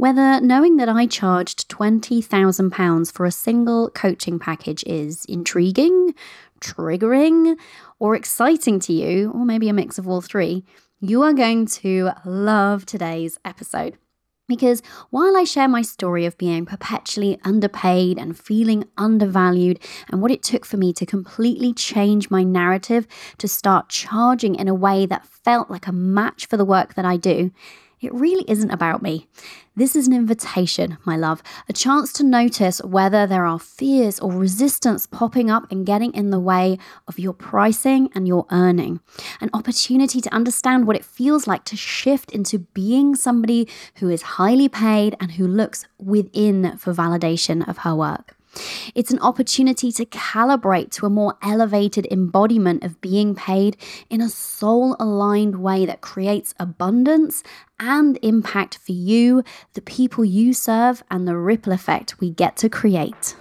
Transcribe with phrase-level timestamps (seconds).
[0.00, 6.14] Whether knowing that I charged £20,000 for a single coaching package is intriguing,
[6.58, 7.58] triggering,
[7.98, 10.64] or exciting to you, or maybe a mix of all three,
[11.00, 13.98] you are going to love today's episode.
[14.48, 20.30] Because while I share my story of being perpetually underpaid and feeling undervalued, and what
[20.30, 23.06] it took for me to completely change my narrative
[23.36, 27.04] to start charging in a way that felt like a match for the work that
[27.04, 27.50] I do,
[28.00, 29.28] it really isn't about me.
[29.76, 34.32] This is an invitation, my love, a chance to notice whether there are fears or
[34.32, 39.00] resistance popping up and getting in the way of your pricing and your earning.
[39.40, 44.22] An opportunity to understand what it feels like to shift into being somebody who is
[44.22, 48.36] highly paid and who looks within for validation of her work.
[48.94, 53.76] It's an opportunity to calibrate to a more elevated embodiment of being paid
[54.08, 57.42] in a soul aligned way that creates abundance
[57.78, 59.42] and impact for you,
[59.74, 63.36] the people you serve, and the ripple effect we get to create.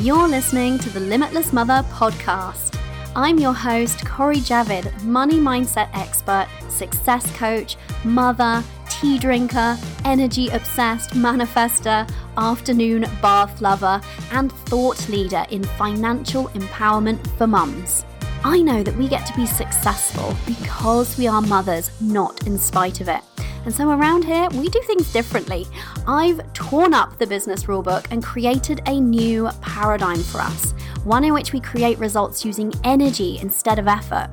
[0.00, 2.79] You're listening to the Limitless Mother podcast.
[3.16, 11.10] I'm your host, Cori Javid, money mindset expert, success coach, mother, tea drinker, energy obsessed
[11.10, 18.04] manifester, afternoon bath lover, and thought leader in financial empowerment for mums.
[18.44, 23.00] I know that we get to be successful because we are mothers, not in spite
[23.00, 23.22] of it.
[23.64, 25.66] And so around here, we do things differently.
[26.06, 30.74] I've torn up the business rulebook and created a new paradigm for us,
[31.04, 34.28] one in which we create results using energy instead of effort.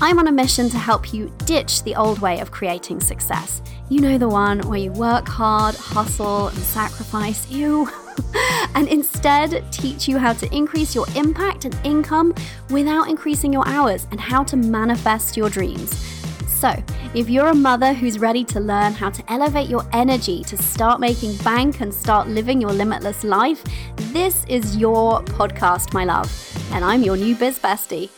[0.00, 3.62] I'm on a mission to help you ditch the old way of creating success.
[3.88, 7.88] You know the one where you work hard, hustle, and sacrifice, you,
[8.74, 12.34] and instead teach you how to increase your impact and income
[12.70, 16.21] without increasing your hours and how to manifest your dreams.
[16.62, 16.80] So,
[17.12, 21.00] if you're a mother who's ready to learn how to elevate your energy to start
[21.00, 23.64] making bank and start living your limitless life,
[24.12, 26.30] this is your podcast, my love.
[26.70, 28.10] And I'm your new biz bestie.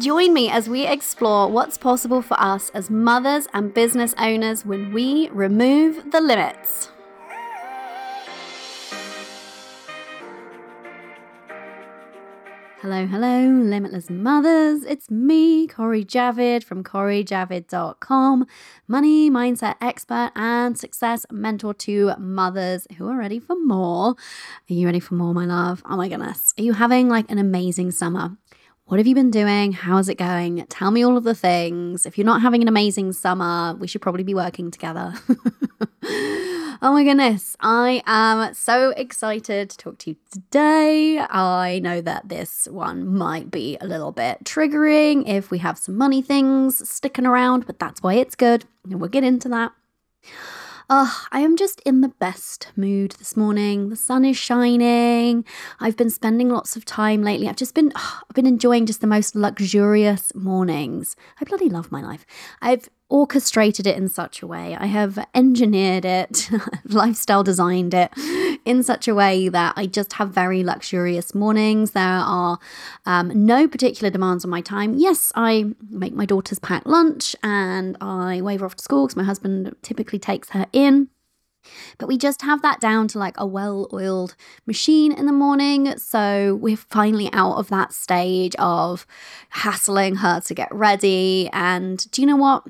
[0.00, 4.94] Join me as we explore what's possible for us as mothers and business owners when
[4.94, 6.88] we remove the limits.
[12.82, 14.84] Hello, hello, limitless mothers.
[14.84, 18.46] It's me, Cori Javid from CoriJavid.com,
[18.88, 24.14] money mindset expert and success mentor to mothers who are ready for more.
[24.70, 25.82] Are you ready for more, my love?
[25.84, 26.54] Oh my goodness.
[26.58, 28.38] Are you having like an amazing summer?
[28.86, 29.72] What have you been doing?
[29.72, 30.64] How's it going?
[30.70, 32.06] Tell me all of the things.
[32.06, 35.12] If you're not having an amazing summer, we should probably be working together.
[36.82, 37.56] oh my goodness.
[37.60, 41.18] I am so excited to talk to you today.
[41.18, 45.96] I know that this one might be a little bit triggering if we have some
[45.96, 48.64] money things sticking around, but that's why it's good.
[48.84, 49.72] And we'll get into that.
[50.92, 53.90] Oh, I am just in the best mood this morning.
[53.90, 55.44] The sun is shining.
[55.78, 57.48] I've been spending lots of time lately.
[57.48, 61.14] I've just been oh, I've been enjoying just the most luxurious mornings.
[61.40, 62.26] I bloody love my life.
[62.60, 64.76] I've orchestrated it in such a way.
[64.80, 66.50] I have engineered it,
[66.84, 68.10] lifestyle designed it
[68.64, 71.92] in such a way that I just have very luxurious mornings.
[71.92, 72.58] There are
[73.06, 74.94] um, no particular demands on my time.
[74.96, 79.16] Yes, I make my daughter's pack lunch and I wave her off to school because
[79.16, 81.08] my husband typically takes her in.
[81.98, 84.34] But we just have that down to like a well oiled
[84.66, 85.96] machine in the morning.
[85.98, 89.06] So we're finally out of that stage of
[89.50, 91.50] hassling her to get ready.
[91.52, 92.64] And do you know what?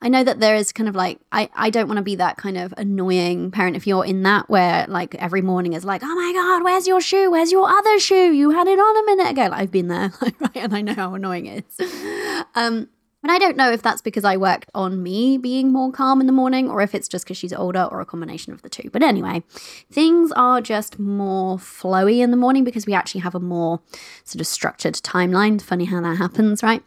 [0.00, 2.36] I know that there is kind of like I, I don't want to be that
[2.36, 6.14] kind of annoying parent if you're in that where like every morning is like, oh
[6.14, 7.30] my god, where's your shoe?
[7.30, 8.32] Where's your other shoe?
[8.32, 9.42] You had it on a minute ago.
[9.42, 10.56] Like, I've been there, right?
[10.56, 12.44] And I know how annoying it is.
[12.54, 12.88] Um,
[13.22, 16.28] and I don't know if that's because I worked on me being more calm in
[16.28, 18.90] the morning or if it's just because she's older or a combination of the two.
[18.90, 19.42] But anyway,
[19.90, 23.80] things are just more flowy in the morning because we actually have a more
[24.22, 25.60] sort of structured timeline.
[25.60, 26.82] Funny how that happens, right?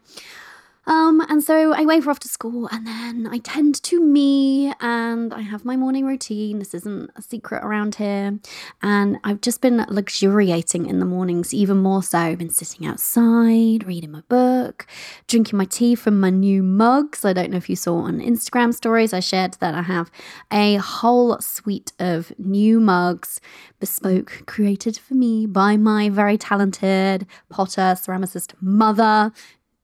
[0.88, 4.74] Um, and so I wave her off to school and then I tend to me
[4.82, 6.60] and I have my morning routine.
[6.60, 8.40] This isn't a secret around here.
[8.82, 12.18] And I've just been luxuriating in the mornings even more so.
[12.18, 14.88] I've been sitting outside, reading my book,
[15.28, 17.24] drinking my tea from my new mugs.
[17.26, 20.10] I don't know if you saw on Instagram stories, I shared that I have
[20.52, 23.40] a whole suite of new mugs,
[23.80, 29.32] bespoke, created for me by my very talented potter, ceramicist mother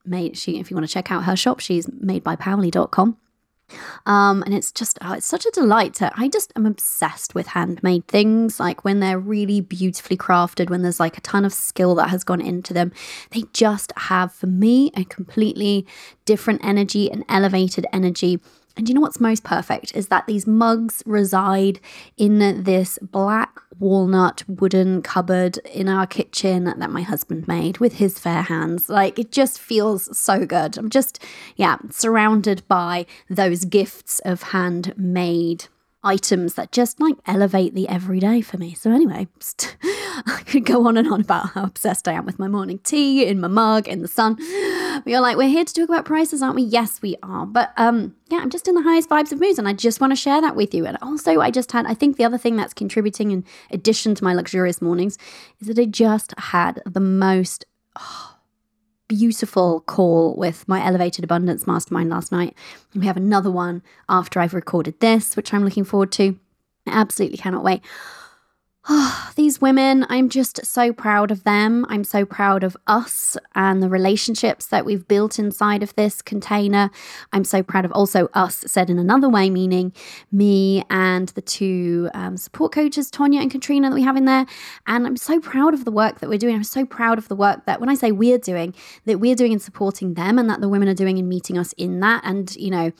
[0.08, 3.16] made she if you want to check out her shop she's made by powley.com
[4.06, 7.48] um, and it's just oh, it's such a delight to I just am obsessed with
[7.48, 8.58] handmade things.
[8.58, 12.24] Like when they're really beautifully crafted when there's like a ton of skill that has
[12.24, 12.92] gone into them
[13.30, 15.86] they just have for me a completely
[16.24, 18.40] different energy an elevated energy
[18.78, 21.80] And you know what's most perfect is that these mugs reside
[22.16, 28.20] in this black walnut wooden cupboard in our kitchen that my husband made with his
[28.20, 28.88] fair hands.
[28.88, 30.78] Like it just feels so good.
[30.78, 31.22] I'm just,
[31.56, 35.66] yeah, surrounded by those gifts of handmade
[36.08, 38.74] items that just like elevate the everyday for me.
[38.74, 42.38] So, anyway, just, I could go on and on about how obsessed I am with
[42.38, 44.36] my morning tea in my mug in the sun.
[45.04, 46.62] We are like, we're here to talk about prices, aren't we?
[46.62, 47.44] Yes, we are.
[47.44, 50.12] But um, yeah, I'm just in the highest vibes of moods and I just want
[50.12, 50.86] to share that with you.
[50.86, 54.24] And also, I just had, I think the other thing that's contributing in addition to
[54.24, 55.18] my luxurious mornings
[55.60, 57.66] is that I just had the most.
[58.00, 58.37] Oh,
[59.08, 62.54] beautiful call with my Elevated Abundance Mastermind last night.
[62.92, 66.38] And we have another one after I've recorded this, which I'm looking forward to.
[66.86, 67.82] I absolutely cannot wait.
[68.88, 71.86] Oh, these women, I'm just so proud of them.
[71.88, 76.90] I'm so proud of us and the relationships that we've built inside of this container.
[77.32, 79.92] I'm so proud of also us, said in another way, meaning
[80.32, 84.46] me and the two um, support coaches, Tonya and Katrina, that we have in there.
[84.86, 86.54] And I'm so proud of the work that we're doing.
[86.54, 88.74] I'm so proud of the work that when I say we're doing,
[89.04, 91.72] that we're doing in supporting them and that the women are doing in meeting us
[91.74, 92.22] in that.
[92.24, 92.92] And, you know,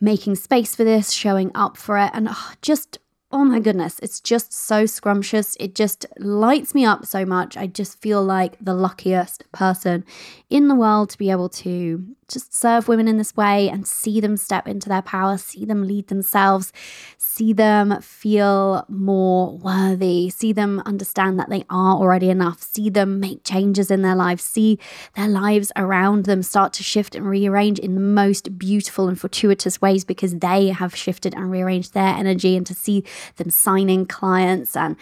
[0.00, 2.98] making space for this, showing up for it, and oh, just
[3.30, 5.56] oh my goodness, it's just so scrumptious.
[5.60, 7.56] It just lights me up so much.
[7.56, 10.04] I just feel like the luckiest person
[10.48, 14.20] in the world to be able to just serve women in this way and see
[14.20, 16.72] them step into their power, see them lead themselves,
[17.16, 23.18] see them feel more worthy, see them understand that they are already enough, see them
[23.18, 24.78] make changes in their lives, see
[25.14, 29.80] their lives around them start to shift and rearrange in the most beautiful and fortuitous
[29.80, 33.02] ways because they have shifted and rearranged their energy and to see
[33.36, 34.96] them signing clients and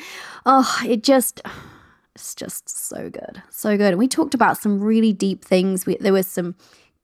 [0.45, 1.43] oh, it just
[2.17, 3.43] it's just so good.
[3.51, 3.89] So good.
[3.89, 5.85] And we talked about some really deep things.
[5.85, 6.55] We, there was some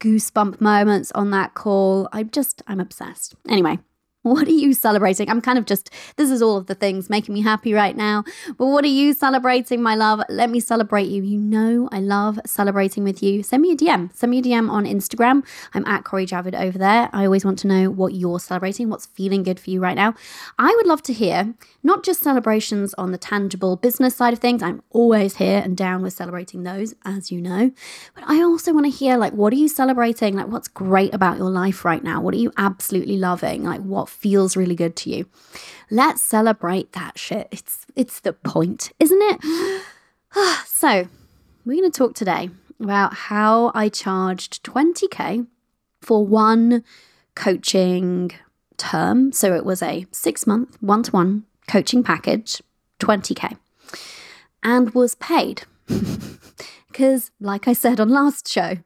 [0.02, 2.08] goosebump moments on that call.
[2.12, 3.36] I'm just, I'm obsessed.
[3.48, 3.78] Anyway,
[4.32, 5.28] what are you celebrating?
[5.28, 8.22] I'm kind of just, this is all of the things making me happy right now.
[8.56, 10.22] But what are you celebrating, my love?
[10.28, 11.24] Let me celebrate you.
[11.24, 13.42] You know, I love celebrating with you.
[13.42, 14.14] Send me a DM.
[14.14, 15.44] Send me a DM on Instagram.
[15.74, 17.10] I'm at Cori Javid over there.
[17.12, 20.14] I always want to know what you're celebrating, what's feeling good for you right now.
[20.56, 24.62] I would love to hear not just celebrations on the tangible business side of things.
[24.62, 27.72] I'm always here and down with celebrating those, as you know.
[28.14, 30.36] But I also want to hear, like, what are you celebrating?
[30.36, 32.20] Like, what's great about your life right now?
[32.20, 33.64] What are you absolutely loving?
[33.64, 35.26] Like, what feels really good to you.
[35.90, 37.48] Let's celebrate that shit.
[37.50, 39.82] It's it's the point, isn't it?
[40.66, 41.08] so,
[41.64, 42.50] we're going to talk today
[42.80, 45.46] about how I charged 20k
[46.00, 46.82] for one
[47.34, 48.32] coaching
[48.76, 49.32] term.
[49.32, 52.60] So it was a 6 month one-to-one coaching package,
[52.98, 53.56] 20k.
[54.62, 55.62] And was paid
[56.88, 58.78] because like I said on last show,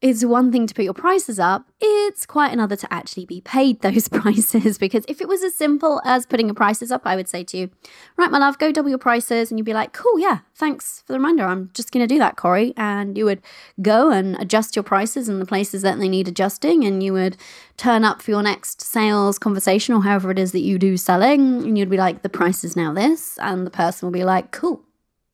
[0.00, 3.80] it's one thing to put your prices up, it's quite another to actually be paid
[3.82, 4.78] those prices.
[4.78, 7.56] Because if it was as simple as putting your prices up, I would say to
[7.56, 7.70] you,
[8.16, 9.50] right, my love, go double your prices.
[9.50, 11.44] And you'd be like, cool, yeah, thanks for the reminder.
[11.44, 12.72] I'm just going to do that, Cori.
[12.76, 13.42] And you would
[13.82, 16.84] go and adjust your prices in the places that they need adjusting.
[16.84, 17.36] And you would
[17.76, 21.64] turn up for your next sales conversation or however it is that you do selling.
[21.64, 23.36] And you'd be like, the price is now this.
[23.38, 24.84] And the person will be like, cool,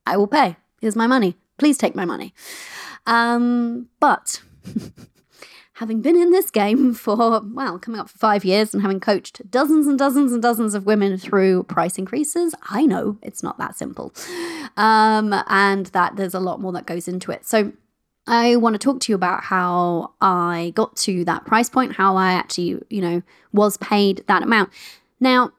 [0.07, 0.57] I will pay.
[0.81, 1.37] Here's my money.
[1.57, 2.33] Please take my money.
[3.05, 4.41] Um, but
[5.73, 9.49] having been in this game for, well, coming up for five years and having coached
[9.51, 13.75] dozens and dozens and dozens of women through price increases, I know it's not that
[13.75, 14.13] simple.
[14.77, 17.45] Um, and that there's a lot more that goes into it.
[17.45, 17.73] So,
[18.27, 22.15] I want to talk to you about how I got to that price point, how
[22.15, 23.21] I actually, you know,
[23.53, 24.71] was paid that amount.
[25.19, 25.51] Now,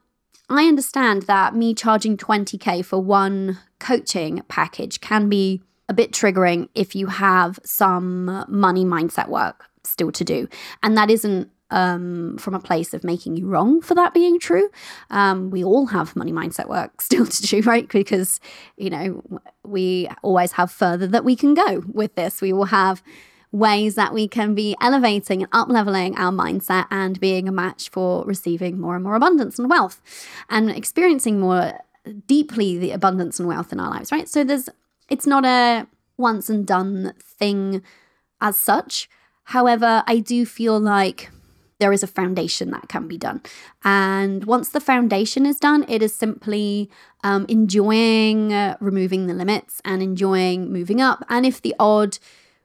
[0.49, 6.69] I understand that me charging 20K for one coaching package can be a bit triggering
[6.75, 10.49] if you have some money mindset work still to do.
[10.83, 14.69] And that isn't um, from a place of making you wrong for that being true.
[15.11, 17.89] Um, we all have money mindset work still to do, right?
[17.89, 18.41] Because,
[18.77, 19.23] you know,
[19.65, 22.41] we always have further that we can go with this.
[22.41, 23.03] We will have
[23.53, 27.89] ways that we can be elevating and up leveling our mindset and being a match
[27.89, 30.03] for receiving more and more abundance and wealth
[30.51, 31.73] and experiencing more
[32.27, 34.29] deeply the abundance and wealth in our lives, right?
[34.29, 34.69] So there's
[35.09, 35.87] it's not a
[36.17, 37.83] once and done thing
[38.41, 39.09] as such.
[39.45, 41.31] However, I do feel like
[41.79, 43.43] there is a foundation that can be done.
[43.85, 46.91] And once the foundation is done, it is simply
[47.23, 51.25] um, enjoying uh, removing the limits and enjoying moving up.
[51.29, 52.19] And if the odd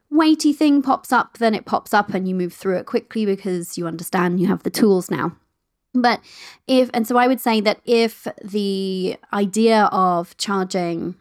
[0.10, 3.77] weighty thing pops up, then it pops up and you move through it quickly because
[3.77, 5.36] you understand you have the tools now.
[5.93, 6.21] But
[6.67, 11.15] if, and so I would say that if the idea of charging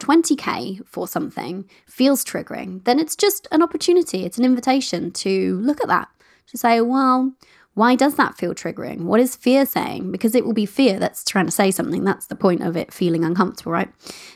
[0.00, 5.80] 20k for something feels triggering, then it's just an opportunity, it's an invitation to look
[5.80, 6.08] at that,
[6.48, 7.32] to say, well,
[7.74, 9.02] Why does that feel triggering?
[9.02, 10.10] What is fear saying?
[10.10, 12.04] Because it will be fear that's trying to say something.
[12.04, 13.90] That's the point of it feeling uncomfortable, right?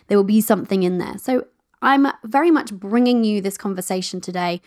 [0.06, 1.18] There will be something in there.
[1.18, 1.46] So
[1.82, 4.62] I'm very much bringing you this conversation today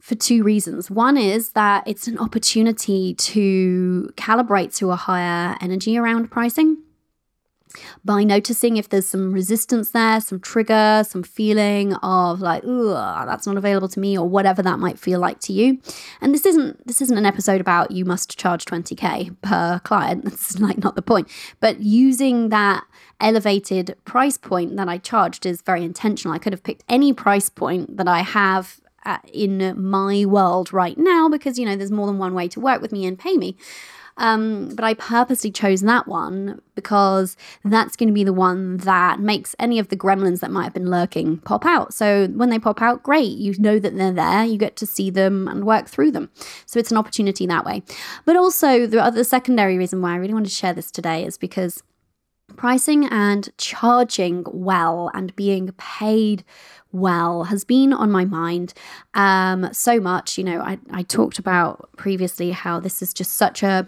[0.00, 0.90] for two reasons.
[0.90, 6.78] One is that it's an opportunity to calibrate to a higher energy around pricing
[8.04, 13.46] by noticing if there's some resistance there, some trigger, some feeling of like, ooh, that's
[13.46, 15.78] not available to me, or whatever that might feel like to you.
[16.20, 20.24] And this isn't this isn't an episode about you must charge 20k per client.
[20.36, 21.28] That's like not the point.
[21.60, 22.84] But using that
[23.20, 26.34] elevated price point that I charged is very intentional.
[26.34, 30.98] I could have picked any price point that I have uh, in my world right
[30.98, 33.36] now because you know there's more than one way to work with me and pay
[33.36, 33.56] me.
[34.18, 39.20] Um, but I purposely chose that one because that's going to be the one that
[39.20, 41.92] makes any of the gremlins that might have been lurking pop out.
[41.92, 43.36] So when they pop out, great.
[43.36, 44.44] You know that they're there.
[44.44, 46.30] You get to see them and work through them.
[46.64, 47.82] So it's an opportunity that way.
[48.24, 51.36] But also, the other secondary reason why I really wanted to share this today is
[51.36, 51.82] because
[52.56, 56.44] pricing and charging well and being paid
[56.92, 58.72] well has been on my mind
[59.14, 60.38] um, so much.
[60.38, 63.86] You know, I, I talked about previously how this is just such a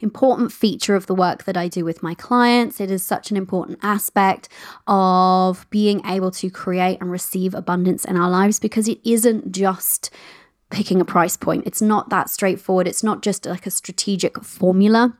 [0.00, 2.80] important feature of the work that I do with my clients.
[2.80, 4.48] It is such an important aspect
[4.86, 10.10] of being able to create and receive abundance in our lives because it isn't just
[10.70, 11.66] picking a price point.
[11.66, 12.86] It's not that straightforward.
[12.86, 15.16] It's not just like a strategic formula.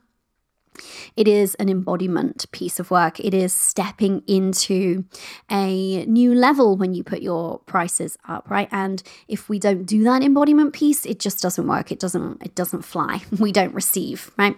[1.17, 3.21] It is an embodiment piece of work.
[3.21, 5.05] It is stepping into
[5.51, 8.69] a new level when you put your prices up, right?
[8.73, 11.93] And if we don't do that embodiment piece, it just doesn't work.
[11.93, 13.23] It doesn't it doesn't fly.
[13.41, 14.55] We don't receive, right?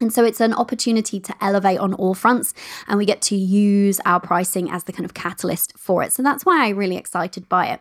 [0.00, 2.54] And so it's an opportunity to elevate on all fronts,
[2.88, 6.12] and we get to use our pricing as the kind of catalyst for it.
[6.12, 7.80] So that's why I'm really excited by it.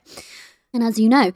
[0.74, 1.31] And as you know,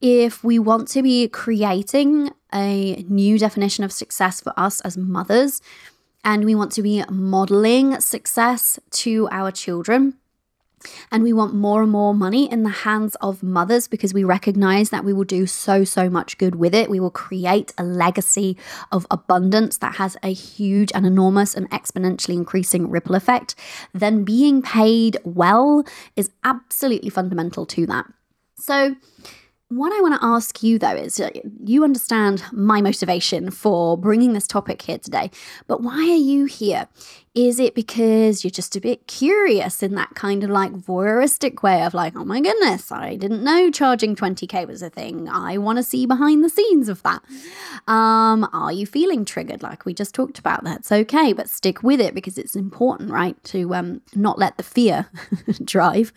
[0.00, 5.60] if we want to be creating a new definition of success for us as mothers,
[6.24, 10.14] and we want to be modeling success to our children,
[11.10, 14.90] and we want more and more money in the hands of mothers because we recognize
[14.90, 16.88] that we will do so, so much good with it.
[16.88, 18.56] We will create a legacy
[18.90, 23.54] of abundance that has a huge and enormous and exponentially increasing ripple effect.
[23.92, 25.84] Then being paid well
[26.16, 28.06] is absolutely fundamental to that.
[28.56, 28.96] So,
[29.70, 31.30] what I want to ask you though is uh,
[31.64, 35.30] you understand my motivation for bringing this topic here today,
[35.68, 36.88] but why are you here?
[37.36, 41.84] Is it because you're just a bit curious in that kind of like voyeuristic way
[41.84, 45.28] of like, oh my goodness, I didn't know charging 20k was a thing.
[45.28, 47.22] I want to see behind the scenes of that.
[47.86, 50.64] Um, are you feeling triggered like we just talked about?
[50.64, 53.42] That's okay, but stick with it because it's important, right?
[53.44, 55.06] To um, not let the fear
[55.64, 56.12] drive.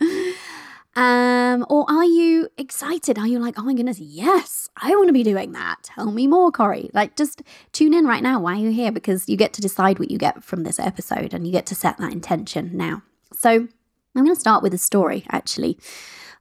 [0.96, 3.18] Um, or are you excited?
[3.18, 5.82] Are you like, oh my goodness, yes, I want to be doing that.
[5.82, 6.90] Tell me more, Cori.
[6.94, 8.40] Like, just tune in right now.
[8.40, 8.92] Why are you here?
[8.92, 11.74] Because you get to decide what you get from this episode and you get to
[11.74, 13.02] set that intention now.
[13.32, 15.78] So, I'm going to start with a story, actually.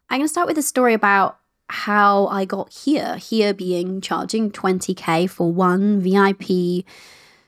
[0.09, 3.15] I'm going to start with a story about how I got here.
[3.17, 6.85] Here being charging 20K for one VIP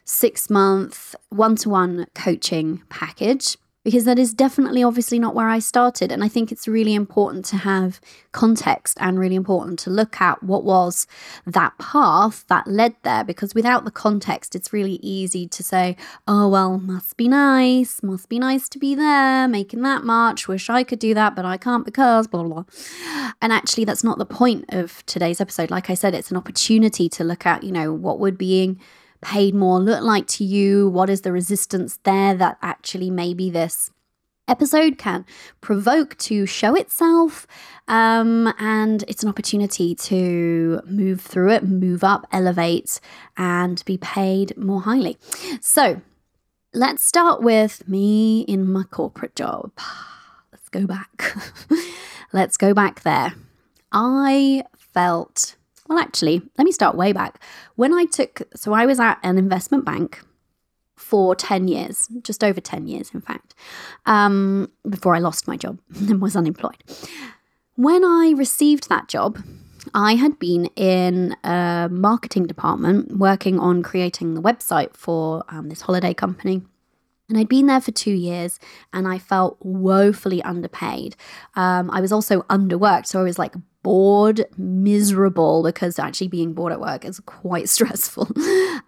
[0.06, 5.60] six month one to one coaching package because that is definitely obviously not where I
[5.60, 6.12] started.
[6.12, 8.02] And I think it's really important to have
[8.32, 11.06] context and really important to look at what was
[11.46, 13.24] that path that led there.
[13.24, 15.96] Because without the context, it's really easy to say,
[16.28, 20.68] oh, well, must be nice, must be nice to be there, making that much, wish
[20.68, 23.32] I could do that, but I can't because blah, blah, blah.
[23.40, 25.70] And actually, that's not the point of today's episode.
[25.70, 28.80] Like I said, it's an opportunity to look at, you know, what would being
[29.26, 30.88] paid more look like to you?
[30.88, 33.90] What is the resistance there that actually maybe this
[34.48, 35.26] episode can
[35.62, 37.48] provoke to show itself?
[37.88, 43.00] Um, and it's an opportunity to move through it, move up, elevate,
[43.36, 45.18] and be paid more highly.
[45.60, 46.02] So
[46.72, 49.72] let's start with me in my corporate job.
[50.52, 51.36] Let's go back.
[52.34, 53.34] let's go back there.
[53.92, 55.56] I felt
[55.88, 57.42] well, actually, let me start way back.
[57.76, 60.22] When I took, so I was at an investment bank
[60.96, 63.54] for 10 years, just over 10 years, in fact,
[64.06, 66.84] um, before I lost my job and was unemployed.
[67.76, 69.44] When I received that job,
[69.94, 75.82] I had been in a marketing department working on creating the website for um, this
[75.82, 76.64] holiday company.
[77.28, 78.60] And I'd been there for two years
[78.94, 81.16] and I felt woefully underpaid.
[81.56, 83.08] Um, I was also underworked.
[83.08, 88.28] So I was like bored, miserable, because actually being bored at work is quite stressful,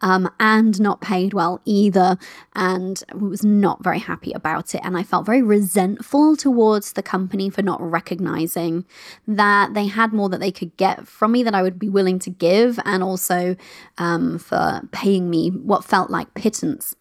[0.01, 2.18] um, and not paid well either.
[2.56, 4.82] And was not very happy about it.
[4.84, 8.86] And I felt very resentful towards the company for not recognizing
[9.27, 12.18] that they had more that they could get from me that I would be willing
[12.20, 13.56] to give, and also
[14.00, 16.96] um, for paying me what felt like pittance.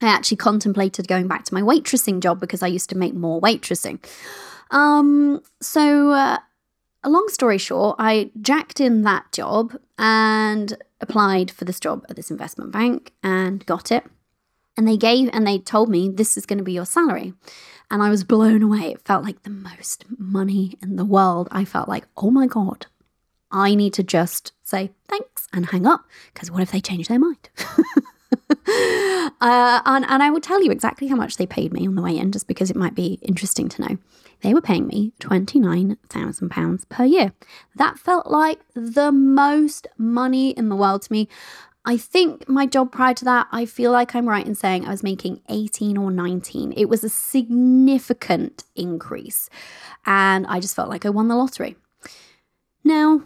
[0.00, 3.38] I actually contemplated going back to my waitressing job because I used to make more
[3.38, 4.02] waitressing.
[4.70, 6.38] Um, so, uh,
[7.04, 12.16] a long story short, I jacked in that job and applied for this job at
[12.16, 14.04] this investment bank and got it.
[14.76, 17.34] And they gave and they told me this is going to be your salary.
[17.90, 18.90] And I was blown away.
[18.90, 21.48] It felt like the most money in the world.
[21.52, 22.86] I felt like, oh my God,
[23.52, 27.20] I need to just say thanks and hang up because what if they change their
[27.20, 27.50] mind?
[28.66, 32.02] uh, and, and I will tell you exactly how much they paid me on the
[32.02, 33.98] way in, just because it might be interesting to know.
[34.44, 37.32] They were paying me £29,000 per year.
[37.76, 41.30] That felt like the most money in the world to me.
[41.86, 44.90] I think my job prior to that, I feel like I'm right in saying I
[44.90, 46.74] was making 18 or 19.
[46.76, 49.48] It was a significant increase.
[50.04, 51.76] And I just felt like I won the lottery.
[52.84, 53.22] Now,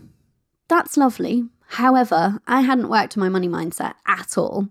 [0.69, 1.47] that's lovely.
[1.73, 4.69] However, I hadn't worked on my money mindset at all.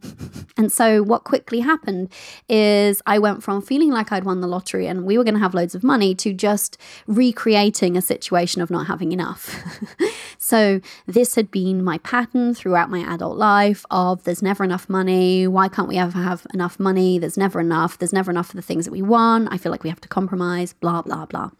[0.57, 2.09] And so, what quickly happened
[2.49, 5.39] is I went from feeling like I'd won the lottery and we were going to
[5.39, 6.75] have loads of money to just
[7.05, 9.63] recreating a situation of not having enough.
[10.39, 15.47] so, this had been my pattern throughout my adult life of there's never enough money.
[15.47, 17.19] Why can't we ever have enough money?
[17.19, 17.99] There's never enough.
[17.99, 19.49] There's never enough for the things that we want.
[19.51, 21.51] I feel like we have to compromise, blah, blah, blah.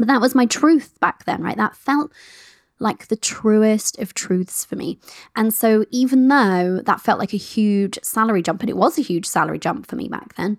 [0.00, 1.56] But that was my truth back then, right?
[1.56, 2.10] That felt
[2.80, 4.98] like the truest of truths for me.
[5.36, 9.02] And so, even though that felt like a huge salary jump, and it was a
[9.02, 10.58] huge salary jump for me back then,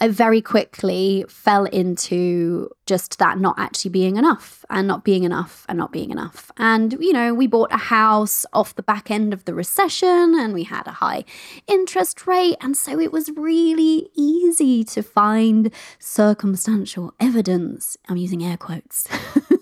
[0.00, 5.66] I very quickly fell into just that not actually being enough and not being enough
[5.68, 6.52] and not being enough.
[6.56, 10.54] And, you know, we bought a house off the back end of the recession and
[10.54, 11.24] we had a high
[11.66, 12.56] interest rate.
[12.60, 17.96] And so it was really easy to find circumstantial evidence.
[18.08, 19.08] I'm using air quotes.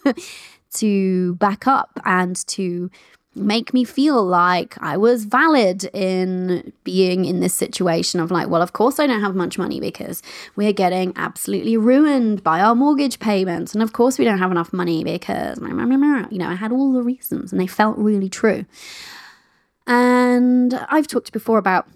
[0.76, 2.90] to back up and to
[3.37, 8.62] make me feel like I was valid in being in this situation of like, well,
[8.62, 10.23] of course I don't have much money because
[10.56, 13.75] we're getting absolutely ruined by our mortgage payments.
[13.75, 17.02] And of course we don't have enough money because, you know, I had all the
[17.02, 18.65] reasons and they felt really true.
[19.86, 21.86] And I've talked before about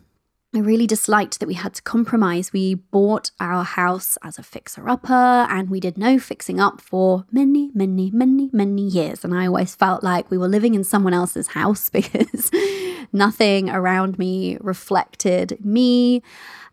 [0.53, 2.53] I really disliked that we had to compromise.
[2.53, 7.25] We bought our house as a fixer upper and we did no fixing up for
[7.31, 9.25] many, many, many, many years.
[9.25, 12.51] And I always felt like we were living in someone else's house because
[13.13, 16.21] nothing around me reflected me.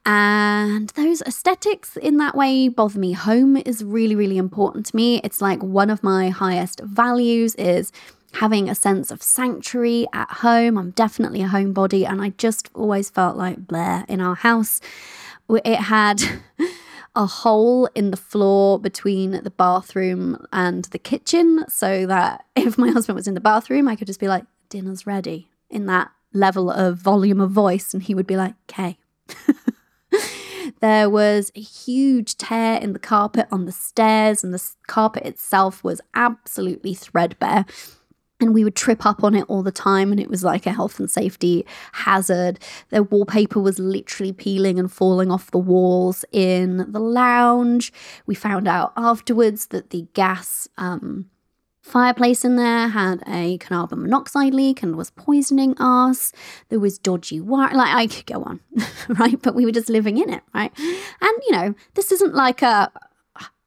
[0.08, 3.12] And those aesthetics in that way bother me.
[3.12, 5.22] Home is really, really important to me.
[5.24, 7.92] It's like one of my highest values is
[8.34, 10.78] having a sense of sanctuary at home.
[10.78, 14.82] I'm definitely a homebody, and I just always felt like Blair in our house.
[15.50, 16.22] It had
[17.16, 22.90] a hole in the floor between the bathroom and the kitchen, so that if my
[22.90, 26.70] husband was in the bathroom, I could just be like, dinner's ready in that level
[26.70, 28.98] of volume of voice, and he would be like, okay.
[30.80, 35.84] there was a huge tear in the carpet on the stairs, and the carpet itself
[35.84, 37.66] was absolutely threadbare
[38.40, 40.72] and we would trip up on it all the time and it was like a
[40.74, 42.60] health and safety hazard.
[42.90, 47.92] The wallpaper was literally peeling and falling off the walls in the lounge.
[48.26, 51.30] We found out afterwards that the gas um,
[51.82, 56.32] fireplace in there had a carbon monoxide leak and was poisoning us.
[56.70, 58.60] There was dodgy wire like i could go on
[59.10, 59.42] right?
[59.42, 60.72] But we were just living in it right?
[60.78, 62.92] And you know this isn't like a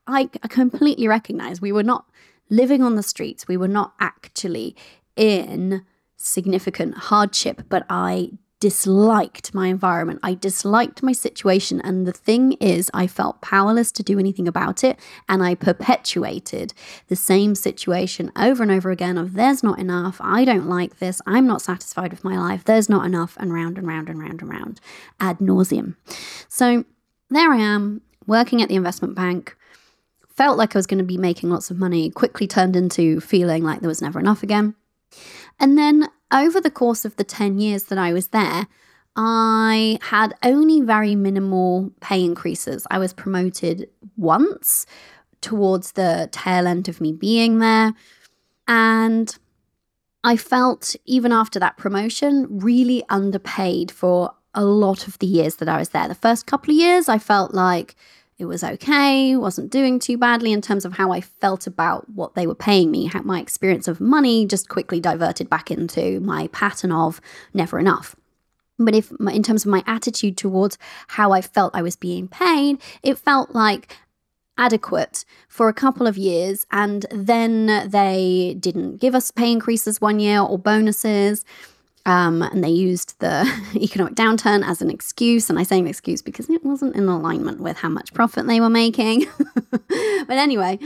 [0.06, 2.04] I, I completely recognize we were not
[2.50, 3.48] living on the streets.
[3.48, 4.76] We were not actually
[5.16, 5.84] in
[6.16, 10.20] significant hardship, but I disliked my environment.
[10.22, 11.80] I disliked my situation.
[11.80, 14.98] And the thing is, I felt powerless to do anything about it.
[15.30, 16.74] And I perpetuated
[17.08, 20.18] the same situation over and over again of there's not enough.
[20.20, 21.22] I don't like this.
[21.26, 22.64] I'm not satisfied with my life.
[22.64, 23.34] There's not enough.
[23.40, 24.80] And round and round and round and round
[25.18, 25.96] ad nauseum.
[26.48, 26.84] So
[27.30, 29.56] there I am working at the investment bank
[30.40, 33.62] felt like I was going to be making lots of money quickly turned into feeling
[33.62, 34.74] like there was never enough again.
[35.58, 38.66] And then over the course of the 10 years that I was there,
[39.16, 42.86] I had only very minimal pay increases.
[42.90, 44.86] I was promoted once
[45.42, 47.92] towards the tail end of me being there.
[48.66, 49.36] And
[50.24, 55.68] I felt, even after that promotion, really underpaid for a lot of the years that
[55.68, 56.08] I was there.
[56.08, 57.94] The first couple of years, I felt like
[58.40, 62.34] it was okay, wasn't doing too badly in terms of how I felt about what
[62.34, 63.06] they were paying me.
[63.06, 67.20] How my experience of money just quickly diverted back into my pattern of
[67.52, 68.16] never enough.
[68.78, 72.78] But if in terms of my attitude towards how I felt I was being paid,
[73.02, 73.94] it felt like
[74.56, 80.18] adequate for a couple of years and then they didn't give us pay increases one
[80.18, 81.44] year or bonuses
[82.06, 85.50] um, and they used the economic downturn as an excuse.
[85.50, 88.60] And I say an excuse because it wasn't in alignment with how much profit they
[88.60, 89.26] were making.
[89.78, 90.78] but anyway,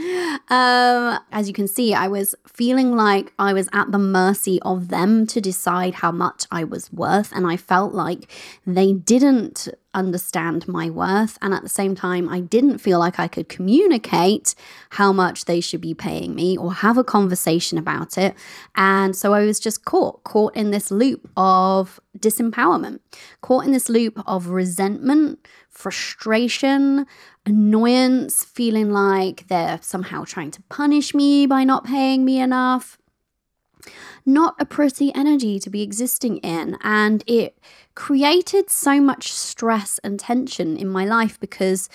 [0.49, 4.89] um, as you can see, I was feeling like I was at the mercy of
[4.89, 7.31] them to decide how much I was worth.
[7.33, 8.29] And I felt like
[8.65, 11.37] they didn't understand my worth.
[11.41, 14.53] And at the same time, I didn't feel like I could communicate
[14.91, 18.35] how much they should be paying me or have a conversation about it.
[18.75, 22.99] And so I was just caught, caught in this loop of disempowerment,
[23.41, 27.07] caught in this loop of resentment, frustration,
[27.45, 32.97] annoyance, feeling like they're somehow trying to punish me by not paying me enough
[34.25, 36.77] not a pretty energy to be existing in.
[36.81, 37.57] And it
[37.93, 41.89] created so much stress and tension in my life because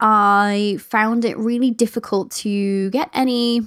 [0.00, 3.62] I found it really difficult to get any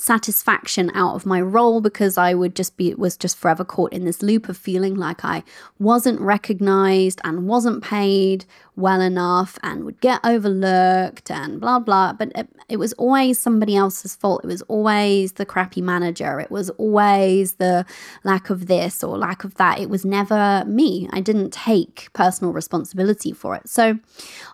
[0.00, 4.04] satisfaction out of my role because I would just be was just forever caught in
[4.04, 5.42] this loop of feeling like I
[5.78, 12.12] wasn't recognized and wasn't paid well enough and would get overlooked and blah blah.
[12.12, 14.42] But it, it was always somebody else's fault.
[14.44, 16.40] It was always the crappy manager.
[16.40, 17.84] It was always the
[18.24, 19.80] lack of this or lack of that.
[19.80, 21.08] It was never me.
[21.12, 23.68] I didn't take personal responsibility for it.
[23.68, 23.98] So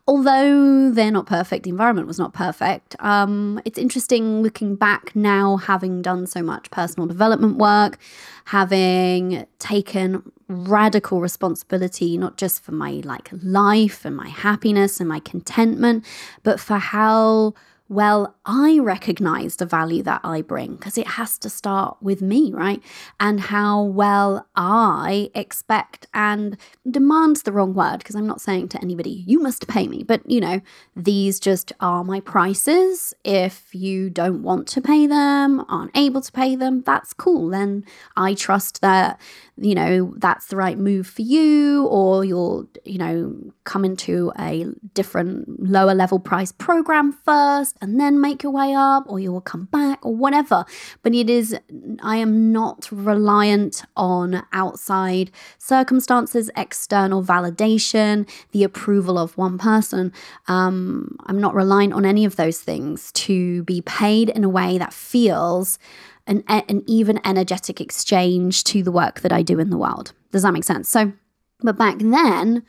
[0.09, 5.36] although they're not perfect the environment was not perfect um, it's interesting looking back now
[5.57, 7.99] having done so much personal development work
[8.47, 15.21] having taken radical responsibility not just for my like life and my happiness and my
[15.21, 16.05] contentment
[16.43, 17.53] but for how
[17.89, 22.53] well, I recognize the value that I bring because it has to start with me,
[22.53, 22.83] right?
[23.21, 26.57] And how well I expect and
[26.89, 30.03] demands the wrong word because I'm not saying to anybody, you must pay me.
[30.03, 30.61] But, you know,
[30.97, 33.15] these just are my prices.
[33.23, 37.51] If you don't want to pay them, aren't able to pay them, that's cool.
[37.51, 37.85] Then
[38.17, 39.21] I trust that,
[39.57, 44.67] you know, that's the right move for you, or you'll, you know, come into a
[44.95, 49.41] different lower level price program first and then make your way up, or you will
[49.41, 50.65] come back, or whatever.
[51.03, 51.57] But it is,
[52.03, 60.13] I am not reliant on outside circumstances, external validation, the approval of one person.
[60.49, 64.79] Um, I'm not reliant on any of those things to be paid in a way
[64.79, 65.79] that feels
[66.27, 70.13] an, an even energetic exchange to the work that I do in the world.
[70.33, 70.89] Does that make sense?
[70.89, 71.13] So,
[71.61, 72.65] but back then,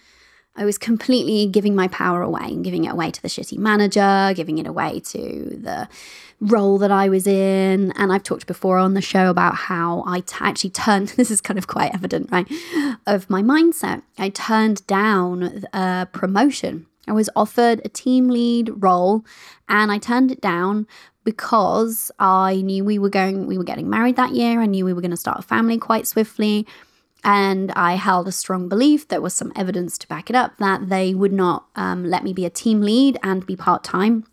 [0.58, 4.34] I was completely giving my power away and giving it away to the shitty manager,
[4.36, 5.88] giving it away to the
[6.42, 7.92] role that I was in.
[7.96, 11.42] And I've talked before on the show about how I t- actually turned, this is
[11.42, 12.48] kind of quite evident, right,
[13.06, 14.02] of my mindset.
[14.18, 16.88] I turned down a promotion.
[17.08, 19.24] I was offered a team lead role
[19.70, 20.88] and I turned it down
[21.24, 24.60] because I knew we were going, we were getting married that year.
[24.62, 26.66] I knew we were going to start a family quite swiftly.
[27.24, 30.90] And I held a strong belief, there was some evidence to back it up, that
[30.90, 34.26] they would not um, let me be a team lead and be part time.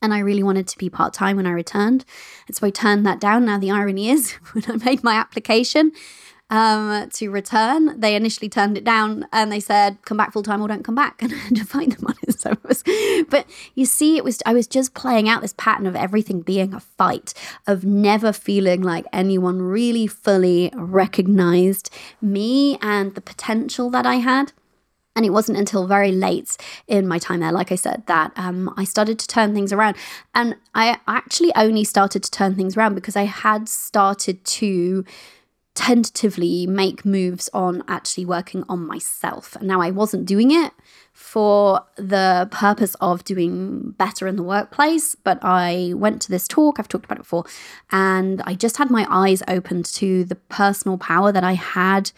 [0.00, 2.04] And I really wanted to be part time when I returned.
[2.46, 3.44] And so I turned that down.
[3.44, 5.92] Now, the irony is, when I made my application,
[6.50, 7.98] um, to return.
[8.00, 10.94] They initially turned it down and they said, come back full time or don't come
[10.94, 11.22] back.
[11.28, 12.40] And I had to find them on it.
[12.40, 12.54] So
[13.28, 16.72] but you see, it was, I was just playing out this pattern of everything being
[16.72, 17.34] a fight,
[17.66, 21.90] of never feeling like anyone really fully recognized
[22.22, 24.52] me and the potential that I had.
[25.16, 26.56] And it wasn't until very late
[26.86, 29.96] in my time there, like I said, that um, I started to turn things around.
[30.32, 35.04] And I actually only started to turn things around because I had started to
[35.78, 39.54] tentatively make moves on actually working on myself.
[39.54, 40.72] And now I wasn't doing it
[41.12, 46.80] for the purpose of doing better in the workplace, but I went to this talk,
[46.80, 47.44] I've talked about it before,
[47.92, 52.10] and I just had my eyes opened to the personal power that I had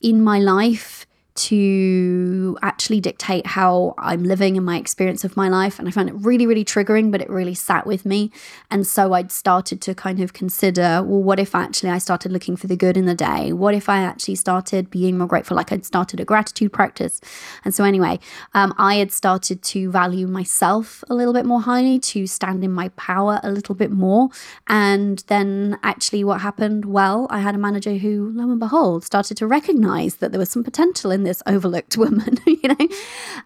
[0.00, 5.78] in my life to actually dictate how I'm living and my experience of my life.
[5.78, 8.30] And I found it really, really triggering, but it really sat with me.
[8.70, 12.56] And so I'd started to kind of consider well, what if actually I started looking
[12.56, 13.52] for the good in the day?
[13.52, 15.56] What if I actually started being more grateful?
[15.56, 17.20] Like I'd started a gratitude practice.
[17.64, 18.20] And so, anyway,
[18.54, 22.70] um, I had started to value myself a little bit more highly, to stand in
[22.70, 24.28] my power a little bit more.
[24.68, 26.84] And then actually, what happened?
[26.84, 30.50] Well, I had a manager who, lo and behold, started to recognize that there was
[30.50, 32.88] some potential in this overlooked woman, you know?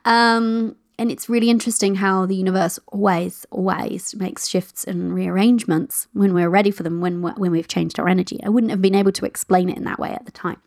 [0.05, 6.35] Um, and it's really interesting how the universe always, always makes shifts and rearrangements when
[6.35, 8.41] we're ready for them, when, when we've changed our energy.
[8.45, 10.61] I wouldn't have been able to explain it in that way at the time.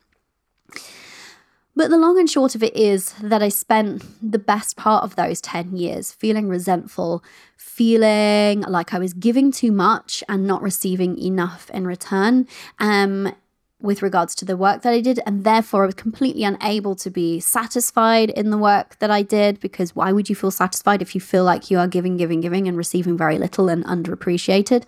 [1.76, 5.15] But the long and short of it is that I spent the best part of
[5.15, 7.24] those 10 years feeling resentful,
[7.58, 12.47] feeling like I was giving too much and not receiving enough in return.
[12.80, 13.34] Um,
[13.81, 17.09] with regards to the work that I did, and therefore I was completely unable to
[17.09, 21.15] be satisfied in the work that I did because why would you feel satisfied if
[21.15, 24.83] you feel like you are giving, giving, giving and receiving very little and underappreciated?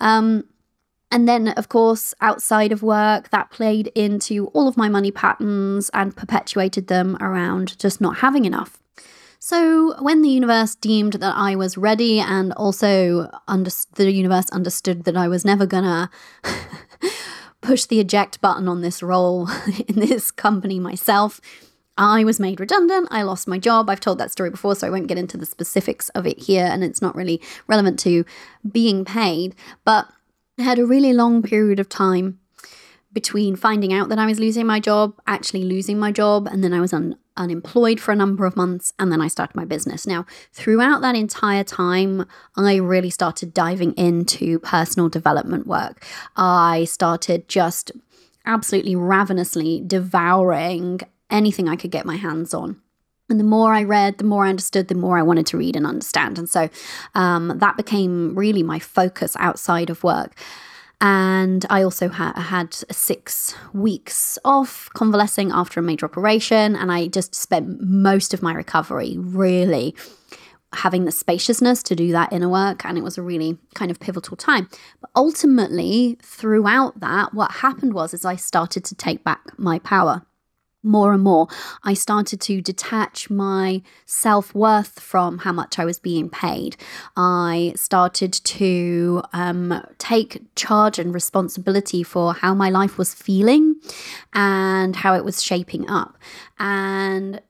[0.00, 0.44] Um,
[1.12, 5.90] and then, of course, outside of work, that played into all of my money patterns
[5.92, 8.80] and perpetuated them around just not having enough.
[9.42, 15.04] So, when the universe deemed that I was ready, and also under- the universe understood
[15.04, 16.10] that I was never gonna
[17.60, 19.48] push the eject button on this role
[19.88, 21.40] in this company myself,
[21.96, 23.08] I was made redundant.
[23.10, 23.90] I lost my job.
[23.90, 26.64] I've told that story before, so I won't get into the specifics of it here,
[26.64, 28.24] and it's not really relevant to
[28.70, 29.54] being paid.
[29.84, 30.08] But
[30.58, 32.39] I had a really long period of time
[33.12, 36.72] between finding out that I was losing my job, actually losing my job, and then
[36.72, 40.06] I was un- unemployed for a number of months, and then I started my business.
[40.06, 42.24] Now, throughout that entire time,
[42.56, 46.04] I really started diving into personal development work.
[46.36, 47.90] I started just
[48.46, 52.80] absolutely ravenously devouring anything I could get my hands on.
[53.28, 55.76] And the more I read, the more I understood, the more I wanted to read
[55.76, 56.36] and understand.
[56.36, 56.68] And so
[57.14, 60.34] um, that became really my focus outside of work.
[61.00, 66.76] And I also ha- had six weeks off convalescing after a major operation.
[66.76, 69.94] And I just spent most of my recovery really
[70.72, 72.84] having the spaciousness to do that inner work.
[72.84, 74.68] And it was a really kind of pivotal time.
[75.00, 80.22] But ultimately, throughout that, what happened was is I started to take back my power
[80.82, 81.48] more and more,
[81.82, 86.76] I started to detach my self worth from how much I was being paid.
[87.16, 93.76] I started to um, take charge and responsibility for how my life was feeling
[94.32, 96.16] and how it was shaping up.
[96.58, 97.40] And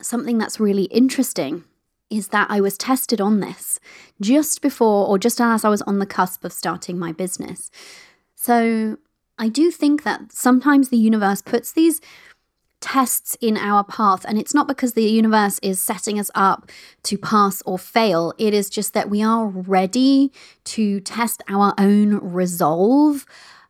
[0.00, 1.64] something that's really interesting
[2.10, 3.80] is that I was tested on this
[4.20, 7.70] just before or just as I was on the cusp of starting my business.
[8.34, 8.98] So
[9.42, 12.00] I do think that sometimes the universe puts these
[12.80, 14.24] tests in our path.
[14.24, 16.70] And it's not because the universe is setting us up
[17.02, 20.30] to pass or fail, it is just that we are ready
[20.76, 23.26] to test our own resolve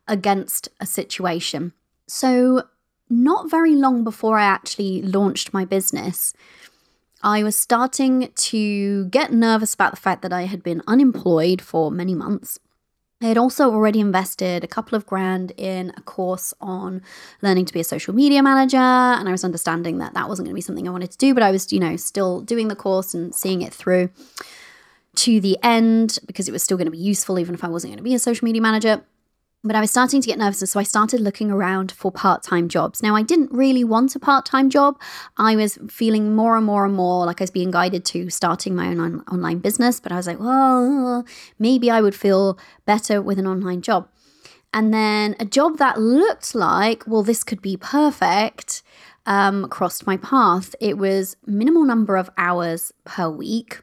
[0.06, 1.72] against a situation.
[2.06, 2.64] So,
[3.08, 6.34] not very long before I actually launched my business,
[7.22, 11.90] I was starting to get nervous about the fact that I had been unemployed for
[11.90, 12.58] many months.
[13.22, 17.02] I had also already invested a couple of grand in a course on
[17.40, 20.52] learning to be a social media manager, and I was understanding that that wasn't going
[20.52, 22.74] to be something I wanted to do, but I was, you know, still doing the
[22.74, 24.10] course and seeing it through
[25.14, 27.92] to the end because it was still going to be useful even if I wasn't
[27.92, 29.02] going to be a social media manager.
[29.64, 32.68] But I was starting to get nervous, so I started looking around for part time
[32.68, 33.00] jobs.
[33.00, 35.00] Now, I didn't really want a part time job.
[35.36, 38.74] I was feeling more and more and more like I was being guided to starting
[38.74, 41.24] my own on- online business, but I was like, well,
[41.60, 44.08] maybe I would feel better with an online job.
[44.74, 48.82] And then a job that looked like, well, this could be perfect,
[49.26, 50.74] um, crossed my path.
[50.80, 53.82] It was minimal number of hours per week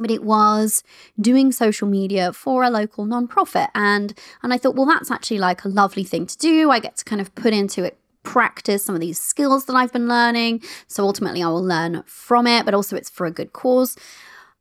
[0.00, 0.82] but it was
[1.20, 3.68] doing social media for a local nonprofit.
[3.74, 6.70] And and I thought well that's actually like a lovely thing to do.
[6.70, 9.92] I get to kind of put into it practice some of these skills that I've
[9.92, 10.62] been learning.
[10.88, 13.96] So ultimately I will learn from it but also it's for a good cause.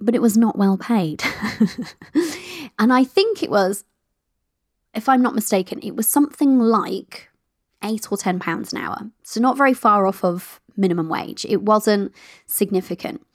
[0.02, 1.24] But it was not well paid.
[2.82, 3.84] And I think it was
[4.96, 7.30] if I'm not mistaken it was something like
[7.84, 9.10] 8 or 10 pounds an hour.
[9.24, 11.46] So not very far off of minimum wage.
[11.46, 12.14] It wasn't
[12.46, 13.26] significant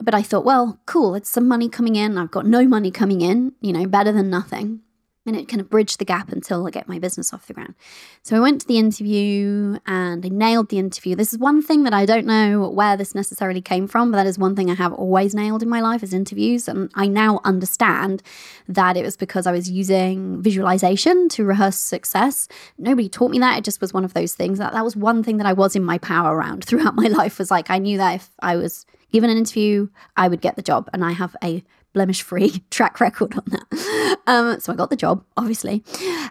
[0.00, 2.16] but I thought, well, cool, it's some money coming in.
[2.18, 4.80] I've got no money coming in, you know, better than nothing.
[5.28, 7.74] And it kind of bridged the gap until I get my business off the ground.
[8.22, 11.14] So I went to the interview and I nailed the interview.
[11.14, 14.26] This is one thing that I don't know where this necessarily came from, but that
[14.26, 16.66] is one thing I have always nailed in my life is interviews.
[16.66, 18.22] And I now understand
[18.68, 22.48] that it was because I was using visualization to rehearse success.
[22.78, 23.58] Nobody taught me that.
[23.58, 25.76] It just was one of those things that that was one thing that I was
[25.76, 28.86] in my power around throughout my life was like I knew that if I was
[29.12, 30.88] given an interview, I would get the job.
[30.92, 34.18] And I have a blemish free track record on that.
[34.26, 35.84] Um, so I got the job, obviously.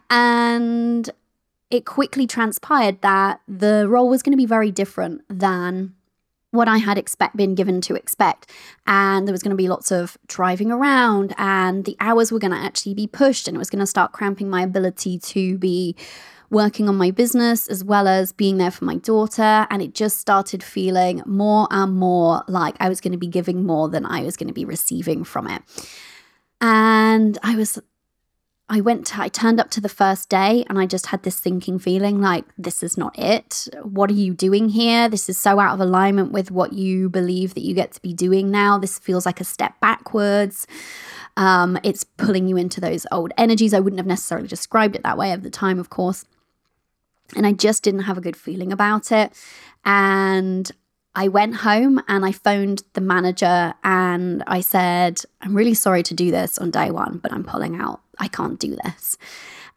[0.10, 1.10] And
[1.70, 5.94] it quickly transpired that the role was going to be very different than
[6.52, 8.52] what I had expect been given to expect.
[8.86, 12.54] And there was going to be lots of driving around, and the hours were going
[12.54, 15.96] to actually be pushed, and it was going to start cramping my ability to be
[16.50, 19.68] working on my business as well as being there for my daughter.
[19.70, 23.66] And it just started feeling more and more like I was going to be giving
[23.66, 25.62] more than I was going to be receiving from it.
[26.62, 27.80] And I was
[28.70, 31.38] I went to, I turned up to the first day and I just had this
[31.38, 33.70] sinking feeling like, this is not it.
[33.82, 35.08] What are you doing here?
[35.08, 38.14] This is so out of alignment with what you believe that you get to be
[38.14, 38.78] doing now.
[38.78, 40.68] This feels like a step backwards.
[41.38, 43.74] Um, it's pulling you into those old energies.
[43.74, 46.26] I wouldn't have necessarily described it that way at the time, of course.
[47.36, 49.34] And I just didn't have a good feeling about it.
[49.86, 50.72] And
[51.16, 56.14] I went home and I phoned the manager and I said, I'm really sorry to
[56.14, 58.02] do this on day one, but I'm pulling out.
[58.20, 59.18] I can't do this.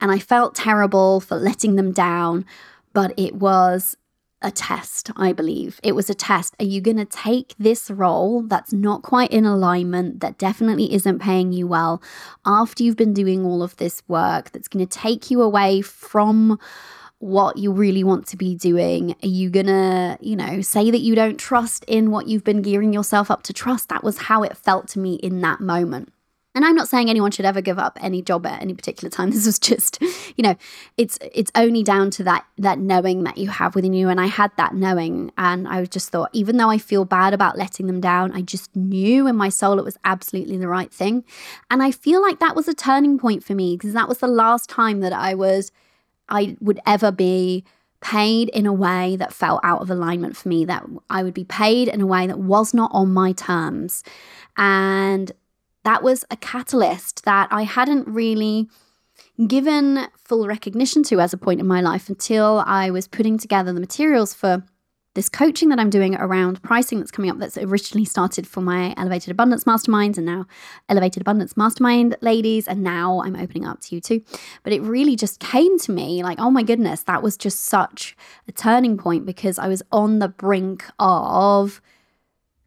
[0.02, 2.44] And I felt terrible for letting them down,
[2.92, 3.96] but it was
[4.42, 5.80] a test, I believe.
[5.82, 6.54] It was a test.
[6.58, 11.18] Are you going to take this role that's not quite in alignment, that definitely isn't
[11.20, 12.02] paying you well,
[12.46, 16.58] after you've been doing all of this work that's going to take you away from
[17.20, 19.14] what you really want to be doing?
[19.22, 22.92] Are you gonna, you know, say that you don't trust in what you've been gearing
[22.92, 23.90] yourself up to trust?
[23.90, 26.12] That was how it felt to me in that moment.
[26.54, 29.30] And I'm not saying anyone should ever give up any job at any particular time.
[29.40, 30.56] This was just, you know,
[30.96, 34.08] it's it's only down to that that knowing that you have within you.
[34.08, 37.58] And I had that knowing, and I just thought, even though I feel bad about
[37.58, 41.22] letting them down, I just knew in my soul it was absolutely the right thing.
[41.70, 44.26] And I feel like that was a turning point for me because that was the
[44.26, 45.70] last time that I was
[46.30, 47.64] I would ever be
[48.00, 51.44] paid in a way that felt out of alignment for me, that I would be
[51.44, 54.02] paid in a way that was not on my terms.
[54.56, 55.32] And
[55.84, 58.68] that was a catalyst that I hadn't really
[59.46, 63.72] given full recognition to as a point in my life until I was putting together
[63.72, 64.62] the materials for
[65.20, 68.94] this coaching that I'm doing around pricing that's coming up that's originally started for my
[68.96, 70.46] Elevated Abundance Masterminds and now
[70.88, 72.66] Elevated Abundance Mastermind ladies.
[72.66, 74.22] And now I'm opening up to you too.
[74.62, 78.16] But it really just came to me like, oh my goodness, that was just such
[78.48, 81.82] a turning point because I was on the brink of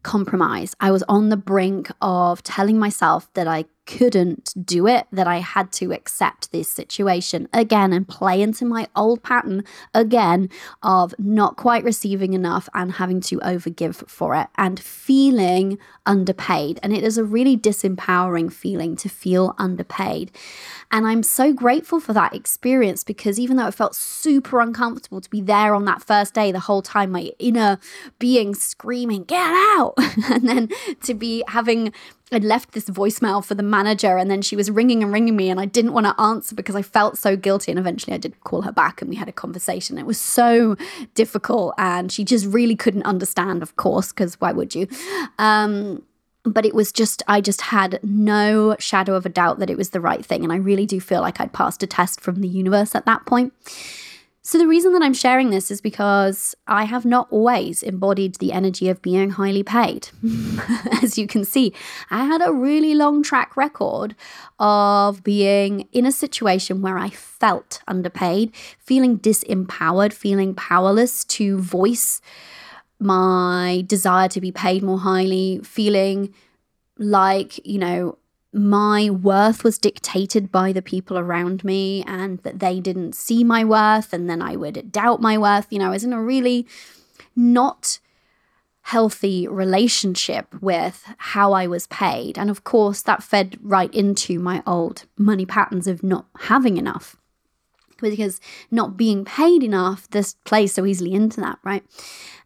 [0.04, 0.76] compromise.
[0.78, 5.38] I was on the brink of telling myself that I couldn't do it, that I
[5.38, 10.48] had to accept this situation again and play into my old pattern again
[10.82, 16.80] of not quite receiving enough and having to overgive for it and feeling underpaid.
[16.82, 20.30] And it is a really disempowering feeling to feel underpaid.
[20.90, 25.30] And I'm so grateful for that experience because even though it felt super uncomfortable to
[25.30, 27.78] be there on that first day, the whole time my inner
[28.18, 29.94] being screaming, get out,
[30.30, 30.68] and then
[31.02, 31.92] to be having
[32.32, 35.50] I'd left this voicemail for the manager and then she was ringing and ringing me
[35.50, 37.70] and I didn't want to answer because I felt so guilty.
[37.70, 39.98] And eventually I did call her back and we had a conversation.
[39.98, 40.76] It was so
[41.14, 44.88] difficult and she just really couldn't understand, of course, because why would you?
[45.38, 46.02] Um,
[46.44, 49.90] but it was just, I just had no shadow of a doubt that it was
[49.90, 50.44] the right thing.
[50.44, 53.26] And I really do feel like I'd passed a test from the universe at that
[53.26, 53.52] point.
[54.46, 58.52] So, the reason that I'm sharing this is because I have not always embodied the
[58.52, 60.10] energy of being highly paid.
[61.02, 61.72] As you can see,
[62.10, 64.14] I had a really long track record
[64.58, 72.20] of being in a situation where I felt underpaid, feeling disempowered, feeling powerless to voice
[72.98, 76.34] my desire to be paid more highly, feeling
[76.98, 78.18] like, you know,
[78.54, 83.64] my worth was dictated by the people around me and that they didn't see my
[83.64, 85.66] worth and then I would doubt my worth.
[85.70, 86.66] You know, I was in a really
[87.34, 87.98] not
[88.82, 92.38] healthy relationship with how I was paid.
[92.38, 97.16] And of course, that fed right into my old money patterns of not having enough.
[98.00, 98.40] Because
[98.70, 101.82] not being paid enough, this plays so easily into that, right?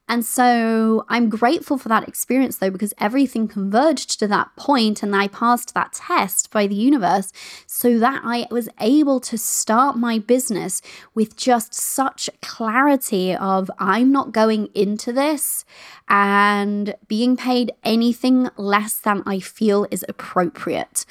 [0.09, 5.15] And so I'm grateful for that experience though, because everything converged to that point and
[5.15, 7.31] I passed that test by the universe
[7.67, 10.81] so that I was able to start my business
[11.15, 15.67] with just such clarity of I'm not going into this
[16.09, 21.05] and being paid anything less than I feel is appropriate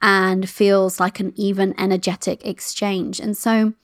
[0.00, 3.20] and feels like an even energetic exchange.
[3.20, 3.74] And so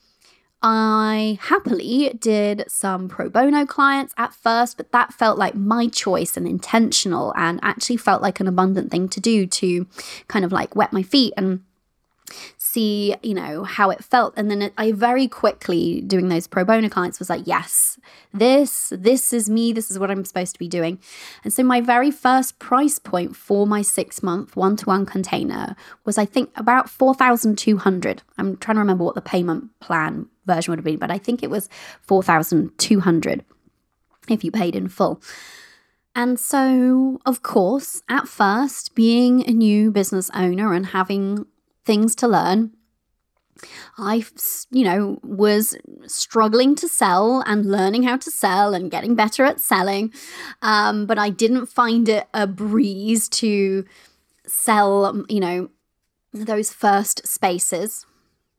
[0.67, 6.35] I happily did some pro bono clients at first, but that felt like my choice
[6.35, 9.85] and intentional and actually felt like an abundant thing to do to
[10.27, 11.61] kind of like wet my feet and
[12.75, 14.33] see, you know, how it felt.
[14.35, 17.97] And then I very quickly doing those pro bono clients was like, yes,
[18.33, 19.71] this, this is me.
[19.71, 20.99] This is what I'm supposed to be doing.
[21.45, 25.77] And so my very first price point for my six month one to one container
[26.03, 28.21] was, I think, about 4,200.
[28.37, 31.43] I'm trying to remember what the payment plan version would have been, but I think
[31.43, 31.69] it was
[32.01, 33.45] 4,200
[34.27, 35.21] if you paid in full.
[36.13, 41.45] And so, of course, at first, being a new business owner and having
[41.85, 42.71] things to learn,
[43.97, 44.25] I,
[44.71, 45.77] you know, was
[46.07, 50.11] struggling to sell and learning how to sell and getting better at selling.
[50.61, 53.85] Um, but I didn't find it a breeze to
[54.45, 55.69] sell, you know,
[56.33, 58.05] those first spaces.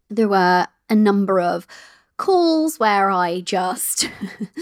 [0.08, 1.66] There were a number of
[2.16, 4.08] calls where I just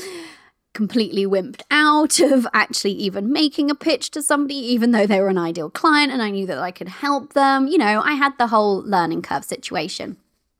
[0.74, 5.28] completely wimped out of actually even making a pitch to somebody, even though they were
[5.28, 7.68] an ideal client and I knew that I could help them.
[7.68, 10.18] You know, I had the whole learning curve situation.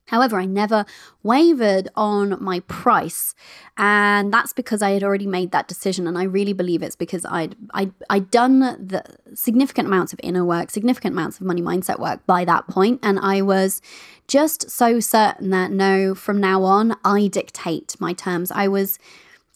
[0.09, 0.85] However, I never
[1.23, 3.35] wavered on my price.
[3.79, 6.07] And that's because I had already made that decision.
[6.07, 9.03] And I really believe it's because I'd, I'd, I'd done the
[9.35, 13.19] significant amounts of inner work, significant amounts of money mindset work by that point, And
[13.19, 13.81] I was
[14.29, 18.51] just so certain that no, from now on, I dictate my terms.
[18.53, 18.99] I was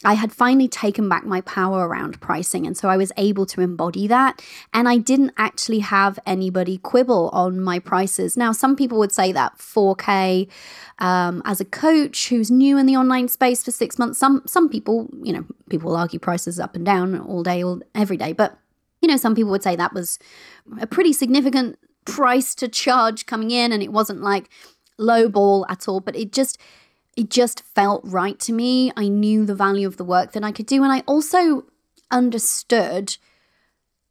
[0.05, 2.66] I had finally taken back my power around pricing.
[2.66, 4.40] And so I was able to embody that.
[4.72, 8.36] And I didn't actually have anybody quibble on my prices.
[8.36, 10.49] Now, some people would say that 4K
[11.01, 14.68] um, as a coach who's new in the online space for six months, some, some
[14.68, 18.32] people, you know, people will argue prices up and down all day, all, every day.
[18.32, 18.57] But,
[19.03, 20.20] you know, some people would say that was
[20.80, 23.72] a pretty significant price to charge coming in.
[23.72, 24.49] And it wasn't like
[24.96, 25.99] low ball at all.
[25.99, 26.57] But it just,
[27.19, 28.93] it just felt right to me.
[28.97, 30.85] I knew the value of the work that I could do.
[30.85, 31.64] And I also
[32.12, 33.16] understood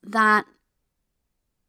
[0.03, 0.45] that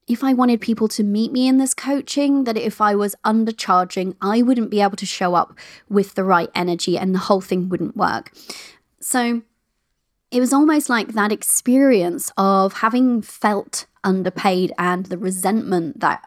[0.09, 4.17] if I wanted people to meet me in this coaching, that if I was undercharging,
[4.21, 5.57] I wouldn't be able to show up
[5.89, 8.33] with the right energy and the whole thing wouldn't work.
[8.99, 9.43] So
[10.33, 16.21] it was almost like that experience of having felt underpaid and the resentment that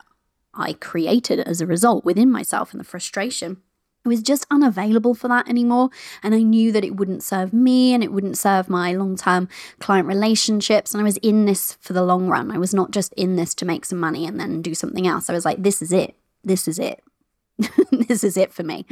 [0.54, 3.58] I created as a result within myself and the frustration
[4.06, 5.90] I was just unavailable for that anymore.
[6.24, 9.48] And I knew that it wouldn't serve me and it wouldn't serve my long term
[9.80, 10.94] client relationships.
[10.94, 12.52] And I was in this for the long run.
[12.52, 15.30] I was not just in this to make some money and then do something else.
[15.30, 16.16] I was like, this is it.
[16.44, 17.04] This is it.
[17.92, 18.86] this is it for me.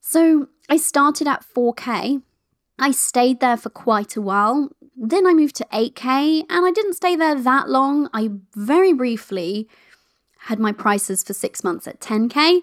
[0.00, 2.22] So I started at 4K.
[2.78, 4.70] I stayed there for quite a while.
[4.96, 8.08] Then I moved to 8K and I didn't stay there that long.
[8.14, 9.68] I very briefly
[10.46, 12.62] had my prices for six months at 10K.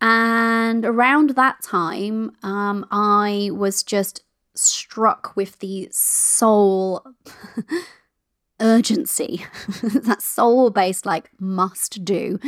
[0.00, 4.22] And around that time, um, I was just
[4.54, 7.04] struck with the soul
[8.60, 9.44] urgency,
[9.82, 12.38] that soul based, like, must do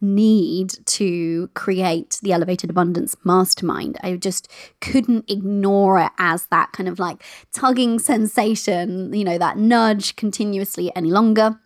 [0.00, 3.98] need to create the Elevated Abundance Mastermind.
[4.02, 4.50] I just
[4.80, 10.94] couldn't ignore it as that kind of like tugging sensation, you know, that nudge continuously
[10.94, 11.58] any longer.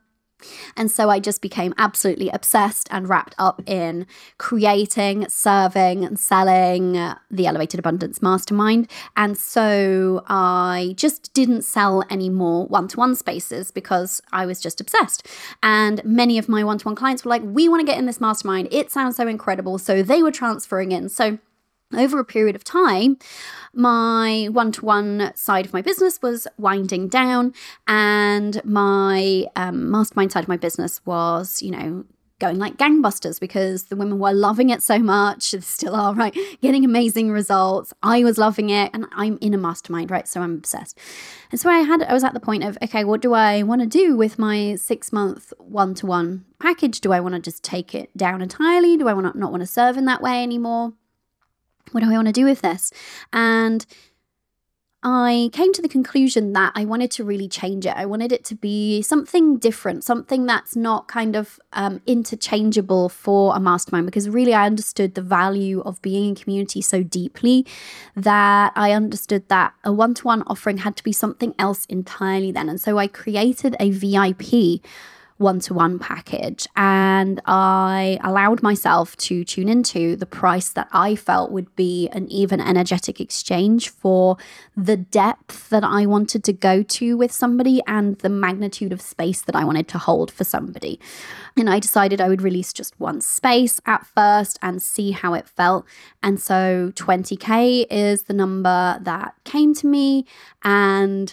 [0.76, 4.07] And so I just became absolutely obsessed and wrapped up in
[4.38, 6.93] creating, serving, and selling
[7.30, 8.91] the Elevated Abundance Mastermind.
[9.16, 14.61] And so I just didn't sell any more one to one spaces because I was
[14.61, 15.26] just obsessed.
[15.62, 18.07] And many of my one to one clients were like, We want to get in
[18.07, 18.68] this mastermind.
[18.70, 19.78] It sounds so incredible.
[19.78, 21.09] So they were transferring in.
[21.09, 21.38] So
[21.95, 23.18] over a period of time,
[23.72, 27.53] my one to one side of my business was winding down,
[27.86, 32.05] and my um, mastermind side of my business was, you know,
[32.41, 35.53] going like gangbusters because the women were loving it so much.
[35.53, 36.36] They still are, right?
[36.61, 37.93] Getting amazing results.
[38.03, 40.26] I was loving it, and I'm in a mastermind, right?
[40.26, 40.99] So I'm obsessed.
[41.53, 43.82] And so I had, I was at the point of, okay, what do I want
[43.82, 47.01] to do with my six month one to one package?
[47.01, 48.97] Do I want to just take it down entirely?
[48.97, 50.95] Do I want to not want to serve in that way anymore?
[51.92, 52.92] What do I want to do with this?
[53.32, 53.84] And
[55.02, 57.94] I came to the conclusion that I wanted to really change it.
[57.96, 63.56] I wanted it to be something different, something that's not kind of um, interchangeable for
[63.56, 67.66] a mastermind, because really I understood the value of being in community so deeply
[68.14, 72.52] that I understood that a one to one offering had to be something else entirely
[72.52, 72.68] then.
[72.68, 74.82] And so I created a VIP
[75.41, 76.66] one to one package.
[76.76, 82.30] And I allowed myself to tune into the price that I felt would be an
[82.30, 84.36] even energetic exchange for
[84.76, 89.41] the depth that I wanted to go to with somebody and the magnitude of space
[89.43, 91.01] that I wanted to hold for somebody.
[91.57, 95.49] And I decided I would release just one space at first and see how it
[95.49, 95.86] felt.
[96.22, 100.26] And so 20K is the number that came to me.
[100.62, 101.32] And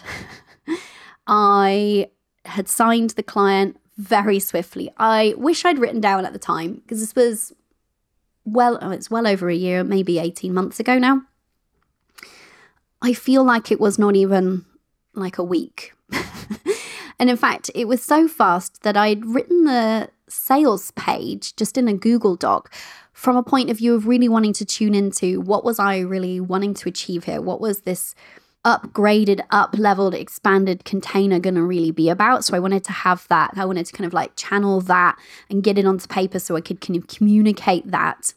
[1.26, 2.08] I
[2.46, 4.90] had signed the client very swiftly.
[4.96, 7.52] I wish I'd written down at the time because this was
[8.44, 11.22] well, oh, it's well over a year, maybe 18 months ago now.
[13.02, 14.64] I feel like it was not even
[15.14, 15.92] like a week.
[17.18, 21.88] and in fact, it was so fast that I'd written the sales page just in
[21.88, 22.72] a Google Doc
[23.12, 26.40] from a point of view of really wanting to tune into what was I really
[26.40, 27.42] wanting to achieve here?
[27.42, 28.14] What was this
[28.68, 32.44] upgraded, up leveled, expanded container going to really be about.
[32.44, 33.52] So I wanted to have that.
[33.56, 36.60] I wanted to kind of like channel that and get it onto paper so I
[36.60, 38.34] could kind of communicate that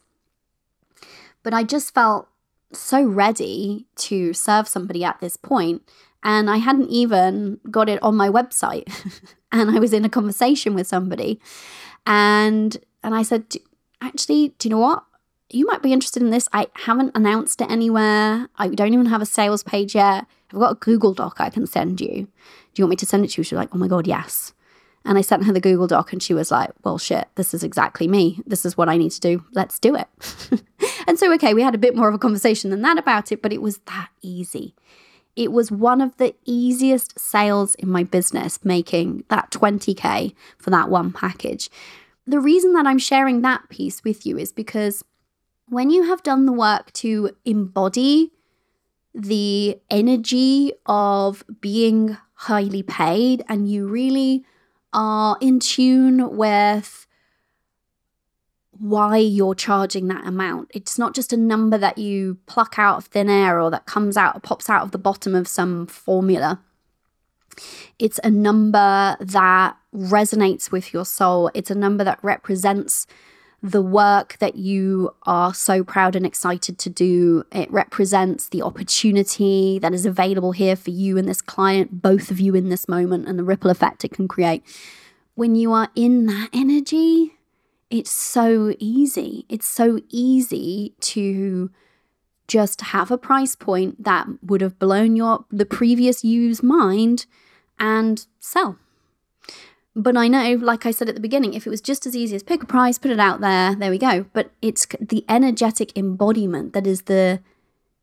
[1.43, 2.29] But I just felt
[2.71, 5.81] so ready to serve somebody at this point
[6.23, 8.87] and I hadn't even got it on my website.
[9.51, 11.41] and I was in a conversation with somebody
[12.05, 13.43] and and I said,
[13.99, 15.03] "Actually, do you know what?
[15.53, 16.47] You might be interested in this.
[16.53, 18.47] I haven't announced it anywhere.
[18.57, 20.25] I don't even have a sales page yet.
[20.53, 22.27] I've got a Google Doc I can send you.
[22.73, 24.07] Do you want me to send it to you?" She was like, "Oh my god,
[24.07, 24.53] yes."
[25.03, 27.63] And I sent her the Google Doc and she was like, well, shit, this is
[27.63, 28.39] exactly me.
[28.45, 29.43] This is what I need to do.
[29.51, 30.07] Let's do it.
[31.07, 33.41] and so, okay, we had a bit more of a conversation than that about it,
[33.41, 34.75] but it was that easy.
[35.35, 40.89] It was one of the easiest sales in my business, making that 20K for that
[40.89, 41.69] one package.
[42.27, 45.03] The reason that I'm sharing that piece with you is because
[45.71, 48.29] when you have done the work to embody
[49.15, 54.43] the energy of being highly paid and you really
[54.91, 57.07] are in tune with
[58.71, 60.69] why you're charging that amount.
[60.73, 64.17] It's not just a number that you pluck out of thin air or that comes
[64.17, 66.59] out, pops out of the bottom of some formula.
[67.97, 71.49] It's a number that resonates with your soul.
[71.53, 73.07] It's a number that represents
[73.63, 77.43] the work that you are so proud and excited to do.
[77.51, 82.39] It represents the opportunity that is available here for you and this client, both of
[82.39, 84.63] you in this moment, and the ripple effect it can create.
[85.35, 87.37] When you are in that energy,
[87.91, 89.45] it's so easy.
[89.47, 91.69] It's so easy to
[92.47, 97.25] just have a price point that would have blown your the previous you's mind
[97.79, 98.77] and sell.
[99.95, 102.35] But I know, like I said at the beginning, if it was just as easy
[102.35, 104.25] as pick a price, put it out there, there we go.
[104.31, 107.41] But it's the energetic embodiment that is the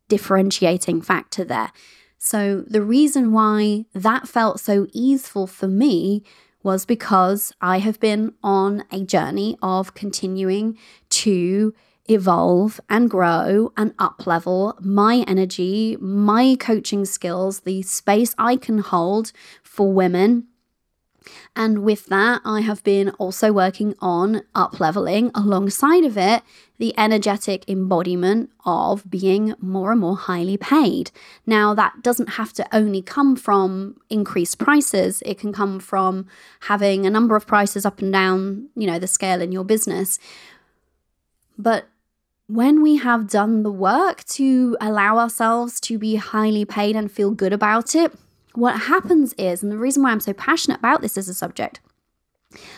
[0.08, 1.72] differentiating factor there.
[2.18, 6.24] So the reason why that felt so easeful for me
[6.62, 10.76] was because I have been on a journey of continuing
[11.10, 11.72] to
[12.10, 18.78] evolve and grow and up level my energy, my coaching skills, the space I can
[18.78, 19.32] hold
[19.62, 20.48] for women
[21.54, 26.42] and with that, I have been also working on up leveling alongside of it
[26.78, 31.10] the energetic embodiment of being more and more highly paid.
[31.44, 36.26] Now, that doesn't have to only come from increased prices, it can come from
[36.60, 40.18] having a number of prices up and down, you know, the scale in your business.
[41.58, 41.88] But
[42.46, 47.30] when we have done the work to allow ourselves to be highly paid and feel
[47.30, 48.12] good about it,
[48.58, 51.80] what happens is, and the reason why I'm so passionate about this as a subject,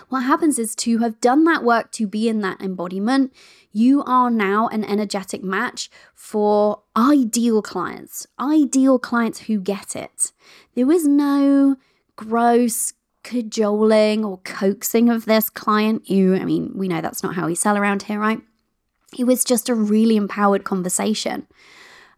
[0.09, 3.33] what happens is to have done that work to be in that embodiment,
[3.73, 10.33] you are now an energetic match for ideal clients, ideal clients who get it.
[10.75, 11.77] There is no
[12.17, 16.11] gross cajoling or coaxing of this client.
[16.11, 18.41] You, I mean, we know that's not how we sell around here, right?
[19.17, 21.47] It was just a really empowered conversation.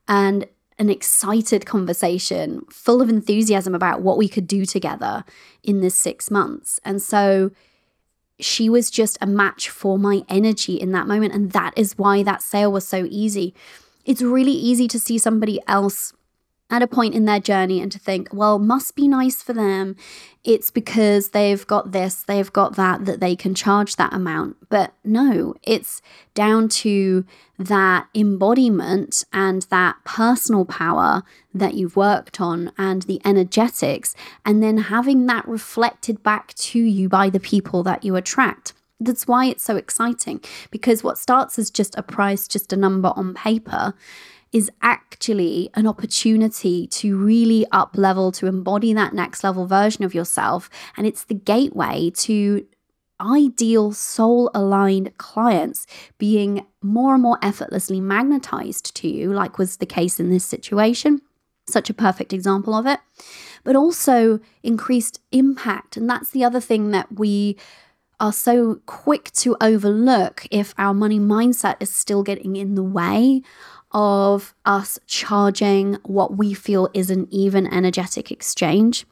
[0.09, 0.47] And
[0.83, 5.25] an excited conversation full of enthusiasm about what we could do together
[5.63, 6.81] in this six months.
[6.85, 7.53] And so
[8.41, 11.35] she was just a match for my energy in that moment.
[11.35, 13.55] And that is why that sale was so easy.
[14.05, 16.13] It's really easy to see somebody else
[16.73, 19.95] at a point in their journey and to think, well, must be nice for them.
[20.43, 24.57] It's because they've got this, they've got that, that they can charge that amount.
[24.71, 26.01] But no, it's
[26.33, 27.27] down to
[27.59, 34.17] that embodiment and that personal power that you've worked on and the energetics,
[34.47, 38.73] and then having that reflected back to you by the people that you attract.
[38.99, 43.13] That's why it's so exciting because what starts as just a price, just a number
[43.15, 43.95] on paper,
[44.53, 50.15] is actually an opportunity to really up level, to embody that next level version of
[50.15, 50.69] yourself.
[50.97, 52.67] And it's the gateway to
[53.21, 55.87] ideal soul aligned clients
[56.19, 61.23] being more and more effortlessly magnetized to you, like was the case in this situation.
[61.69, 63.01] Such a perfect example of it.
[63.65, 65.97] But also increased impact.
[65.97, 67.57] And that's the other thing that we
[68.19, 73.43] are so quick to overlook if our money mindset is still getting in the way
[73.93, 79.07] of us charging what we feel is an even energetic exchange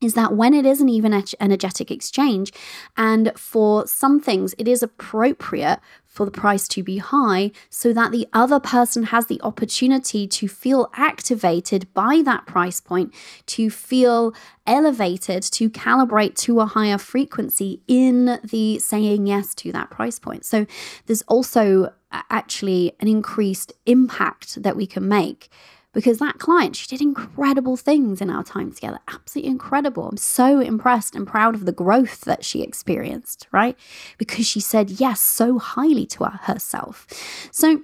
[0.00, 2.52] is that when it is an even energetic exchange,
[2.96, 8.10] and for some things it is appropriate for the price to be high so that
[8.10, 13.14] the other person has the opportunity to feel activated by that price point,
[13.46, 14.34] to feel
[14.66, 20.44] elevated, to calibrate to a higher frequency in the saying yes to that price point.
[20.44, 20.66] So
[21.06, 25.50] there's also actually an increased impact that we can make
[25.98, 29.00] because that client, she did incredible things in our time together.
[29.08, 30.06] Absolutely incredible.
[30.06, 33.76] I'm so impressed and proud of the growth that she experienced, right?
[34.16, 37.04] Because she said yes so highly to herself.
[37.50, 37.80] So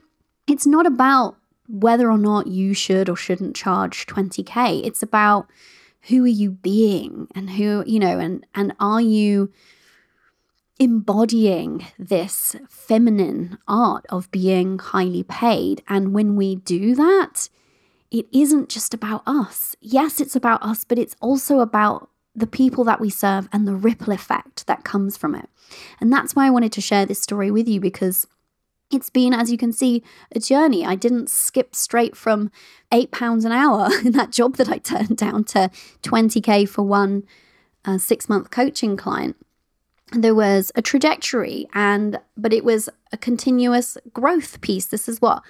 [0.46, 1.38] it's not about
[1.68, 4.86] whether or not you should or shouldn't charge 20k.
[4.86, 5.50] It's about
[6.02, 9.50] who are you being and who, you know, and and are you
[10.78, 15.82] embodying this feminine art of being highly paid.
[15.88, 17.48] And when we do that,
[18.14, 19.74] it isn't just about us.
[19.80, 23.74] Yes, it's about us, but it's also about the people that we serve and the
[23.74, 25.48] ripple effect that comes from it.
[26.00, 28.28] And that's why I wanted to share this story with you because
[28.92, 30.86] it's been, as you can see, a journey.
[30.86, 32.52] I didn't skip straight from
[32.92, 35.68] eight pounds an hour in that job that I turned down to
[36.04, 37.24] 20K for one
[37.84, 39.36] uh, six month coaching client
[40.12, 45.42] there was a trajectory and but it was a continuous growth piece this is what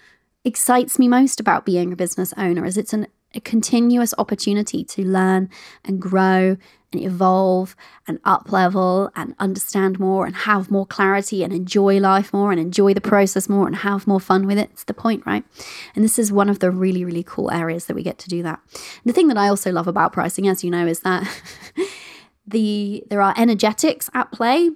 [0.44, 5.04] excites me most about being a business owner is it's an, a continuous opportunity to
[5.04, 5.48] learn
[5.84, 6.56] and grow
[6.92, 7.74] and evolve
[8.06, 12.60] and up level and understand more and have more clarity and enjoy life more and
[12.60, 14.70] enjoy the process more and have more fun with it.
[14.72, 15.44] It's the point, right?
[15.94, 18.42] And this is one of the really, really cool areas that we get to do
[18.44, 18.60] that.
[18.72, 21.28] And the thing that I also love about pricing, as you know, is that
[22.46, 24.70] the there are energetics at play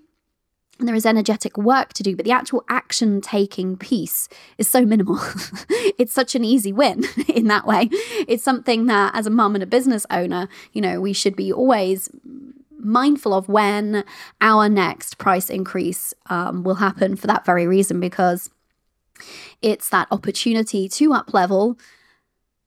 [0.81, 5.18] there is energetic work to do, but the actual action taking piece is so minimal.
[5.99, 7.89] it's such an easy win in that way.
[8.29, 11.53] It's something that, as a mum and a business owner, you know, we should be
[11.53, 12.09] always
[12.79, 14.05] mindful of when
[14.41, 18.51] our next price increase um, will happen for that very reason, because
[19.62, 21.76] it's that opportunity to up level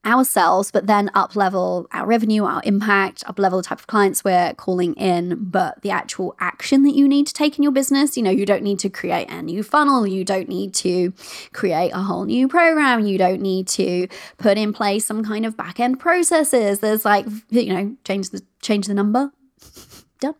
[0.05, 4.23] ourselves, but then up level our revenue, our impact, up level the type of clients
[4.23, 8.17] we're calling in, but the actual action that you need to take in your business.
[8.17, 11.13] You know, you don't need to create a new funnel, you don't need to
[11.53, 15.55] create a whole new program, you don't need to put in place some kind of
[15.55, 16.79] back end processes.
[16.79, 19.31] There's like, you know, change the change the number.
[20.19, 20.35] Done.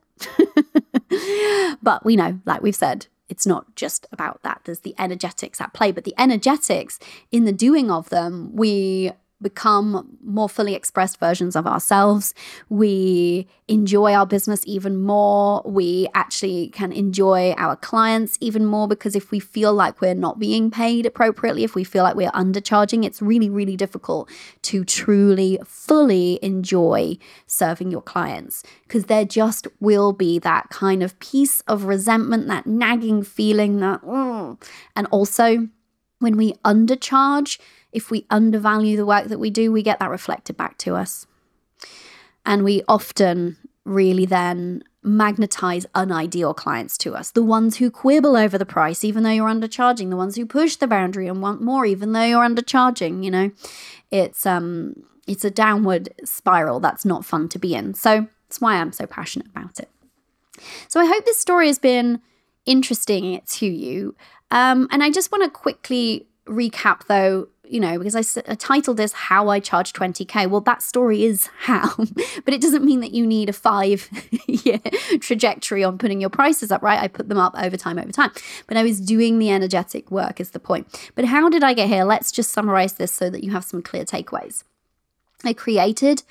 [1.81, 4.61] but we know, like we've said, it's not just about that.
[4.65, 6.99] There's the energetics at play, but the energetics
[7.31, 9.11] in the doing of them, we
[9.41, 12.33] become more fully expressed versions of ourselves.
[12.69, 15.61] We enjoy our business even more.
[15.65, 20.39] We actually can enjoy our clients even more because if we feel like we're not
[20.39, 24.29] being paid appropriately, if we feel like we're undercharging, it's really, really difficult
[24.63, 27.17] to truly, fully enjoy
[27.47, 32.67] serving your clients because there just will be that kind of piece of resentment, that
[32.67, 34.61] nagging feeling that, mm.
[34.95, 35.67] and also
[36.19, 37.57] when we undercharge,
[37.91, 41.25] if we undervalue the work that we do, we get that reflected back to us.
[42.45, 47.31] And we often really then magnetize unideal clients to us.
[47.31, 50.75] The ones who quibble over the price, even though you're undercharging, the ones who push
[50.75, 53.51] the boundary and want more, even though you're undercharging, you know,
[54.11, 57.93] it's um it's a downward spiral that's not fun to be in.
[57.93, 59.89] So that's why I'm so passionate about it.
[60.87, 62.21] So I hope this story has been
[62.65, 64.15] interesting to you.
[64.51, 68.97] Um, and I just want to quickly recap though you know, because I, I titled
[68.97, 70.49] this How I Charge 20K.
[70.49, 71.95] Well, that story is how,
[72.45, 74.09] but it doesn't mean that you need a five
[74.47, 74.79] year
[75.19, 76.99] trajectory on putting your prices up, right?
[76.99, 78.31] I put them up over time, over time.
[78.67, 81.11] But I was doing the energetic work, is the point.
[81.15, 82.03] But how did I get here?
[82.03, 84.63] Let's just summarize this so that you have some clear takeaways.
[85.43, 86.23] I created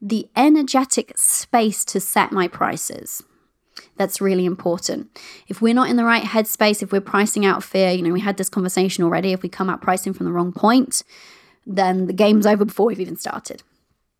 [0.00, 3.22] the energetic space to set my prices.
[3.96, 5.16] That's really important.
[5.46, 8.20] If we're not in the right headspace, if we're pricing out fear, you know, we
[8.20, 9.32] had this conversation already.
[9.32, 11.02] If we come out pricing from the wrong point,
[11.66, 13.62] then the game's over before we've even started.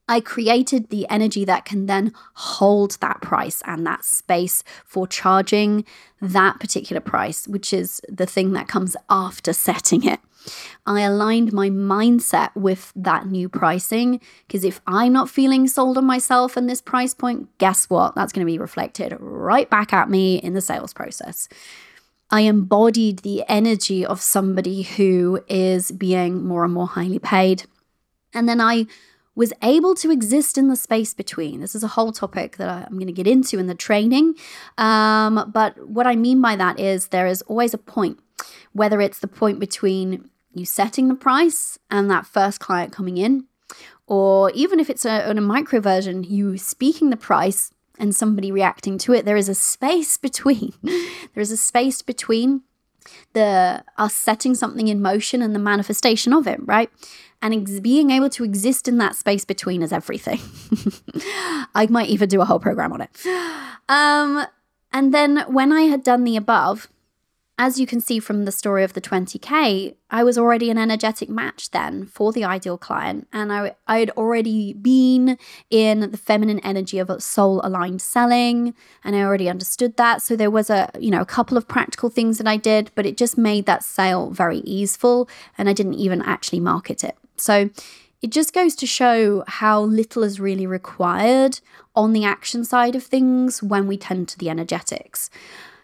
[0.07, 5.85] I created the energy that can then hold that price and that space for charging
[6.21, 10.21] that particular price, which is the thing that comes after setting it.
[10.87, 16.05] I aligned my mindset with that new pricing because if I'm not feeling sold on
[16.05, 18.15] myself and this price point, guess what?
[18.15, 21.49] That's going to be reflected right back at me in the sales process.
[22.31, 27.65] I embodied the energy of somebody who is being more and more highly paid.
[28.33, 28.87] And then I
[29.37, 31.61] was able to exist in the space between.
[31.61, 34.35] This is a whole topic that I'm going to get into in the training.
[34.79, 38.19] Um, but what I mean by that is there is always a point,
[38.73, 43.47] whether it's the point between you setting the price and that first client coming in,
[44.07, 48.51] or even if it's a, in a micro version, you speaking the price and somebody
[48.51, 50.73] reacting to it, there is a space between.
[50.83, 52.63] there is a space between
[53.35, 56.91] the us setting something in motion and the manifestation of it, right?
[57.43, 60.41] And ex- being able to exist in that space between is everything.
[61.75, 63.11] I might even do a whole program on it.
[63.89, 64.47] Um,
[64.93, 66.89] and then when I had done the above,
[67.57, 71.29] as you can see from the story of the 20K, I was already an energetic
[71.29, 73.29] match then for the ideal client.
[73.33, 75.39] And I, I had already been
[75.71, 78.75] in the feminine energy of soul aligned selling.
[79.05, 80.21] And I already understood that.
[80.21, 83.07] So there was a, you know, a couple of practical things that I did, but
[83.07, 85.29] it just made that sale very easeful.
[85.57, 87.17] And I didn't even actually market it.
[87.37, 87.71] So
[88.21, 91.61] it just goes to show how little is really required
[91.95, 95.31] on the action side of things when we tend to the energetics.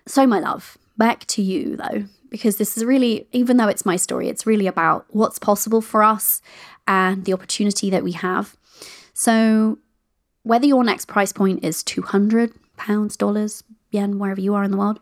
[0.07, 3.97] So, my love, back to you though, because this is really, even though it's my
[3.97, 6.43] story, it's really about what's possible for us
[6.87, 8.57] and the opportunity that we have.
[9.15, 9.79] So,
[10.43, 14.77] whether your next price point is 200 pounds, dollars, yen, wherever you are in the
[14.77, 15.01] world,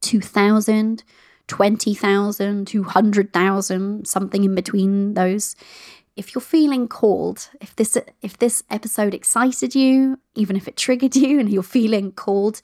[0.00, 1.04] 2000,
[1.46, 5.56] 20,000, 200,000, something in between those.
[6.16, 11.16] If you're feeling called, if this if this episode excited you, even if it triggered
[11.16, 12.62] you and you're feeling called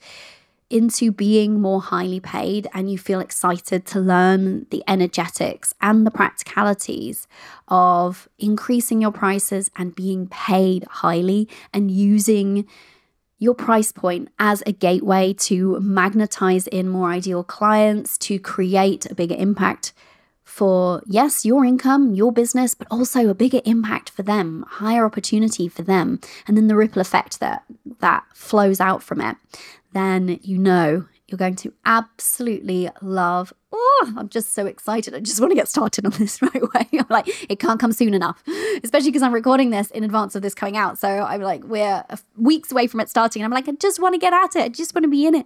[0.71, 6.11] into being more highly paid and you feel excited to learn the energetics and the
[6.11, 7.27] practicalities
[7.67, 12.67] of increasing your prices and being paid highly and using
[13.37, 19.15] your price point as a gateway to magnetize in more ideal clients, to create a
[19.15, 19.93] bigger impact
[20.43, 25.67] for, yes, your income, your business, but also a bigger impact for them, higher opportunity
[25.67, 27.63] for them, and then the ripple effect that
[27.99, 29.37] that flows out from it
[29.93, 33.53] then you know you're going to absolutely love.
[33.71, 35.15] Oh, I'm just so excited.
[35.15, 36.87] I just want to get started on this right away.
[36.93, 38.43] I'm like, it can't come soon enough,
[38.83, 40.99] especially because I'm recording this in advance of this coming out.
[40.99, 42.03] So I'm like, we're
[42.35, 43.41] weeks away from it starting.
[43.41, 44.63] And I'm like, I just want to get at it.
[44.63, 45.45] I just want to be in it.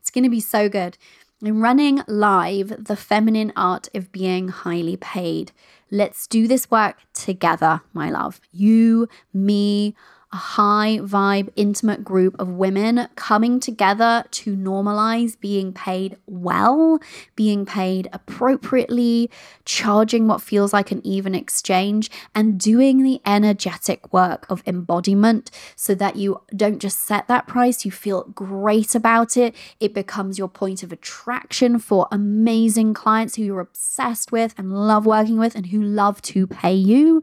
[0.00, 0.98] It's going to be so good.
[1.42, 5.52] I'm running live the feminine art of being highly paid.
[5.90, 8.40] Let's do this work together, my love.
[8.52, 9.94] You, me,
[10.32, 17.00] a high vibe, intimate group of women coming together to normalize being paid well,
[17.34, 19.28] being paid appropriately,
[19.64, 25.96] charging what feels like an even exchange, and doing the energetic work of embodiment so
[25.96, 29.54] that you don't just set that price, you feel great about it.
[29.80, 35.06] It becomes your point of attraction for amazing clients who you're obsessed with and love
[35.06, 37.20] working with and who love to pay you.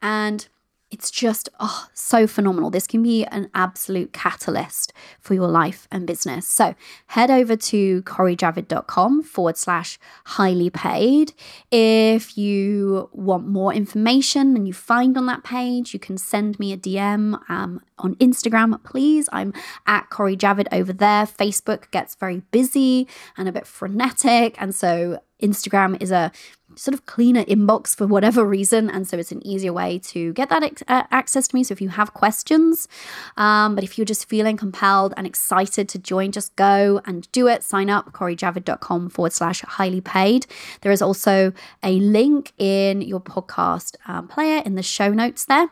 [0.00, 0.48] And
[0.90, 2.70] it's just oh, so phenomenal.
[2.70, 6.46] This can be an absolute catalyst for your life and business.
[6.48, 6.74] So
[7.08, 11.34] head over to corijavid.com forward slash highly paid.
[11.70, 16.72] If you want more information and you find on that page, you can send me
[16.72, 19.28] a DM um, on Instagram, please.
[19.30, 19.52] I'm
[19.86, 21.26] at Cori Javid over there.
[21.26, 24.54] Facebook gets very busy and a bit frenetic.
[24.58, 26.32] And so Instagram is a
[26.76, 28.90] sort of cleaner inbox for whatever reason.
[28.90, 31.64] And so it's an easier way to get that ex- uh, access to me.
[31.64, 32.88] So if you have questions,
[33.36, 37.48] um, but if you're just feeling compelled and excited to join, just go and do
[37.48, 37.64] it.
[37.64, 40.46] Sign up, corijavid.com forward slash highly paid.
[40.82, 45.68] There is also a link in your podcast um, player in the show notes there.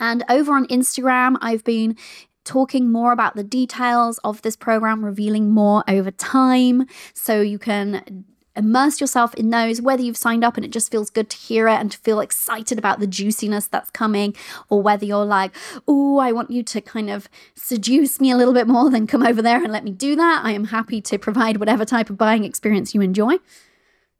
[0.00, 1.96] And over on Instagram, I've been
[2.44, 6.86] talking more about the details of this program, revealing more over time.
[7.14, 8.24] So you can
[8.56, 11.68] immerse yourself in those, whether you've signed up and it just feels good to hear
[11.68, 14.34] it and to feel excited about the juiciness that's coming,
[14.68, 15.52] or whether you're like,
[15.88, 19.26] oh, I want you to kind of seduce me a little bit more, then come
[19.26, 20.42] over there and let me do that.
[20.44, 23.38] I am happy to provide whatever type of buying experience you enjoy.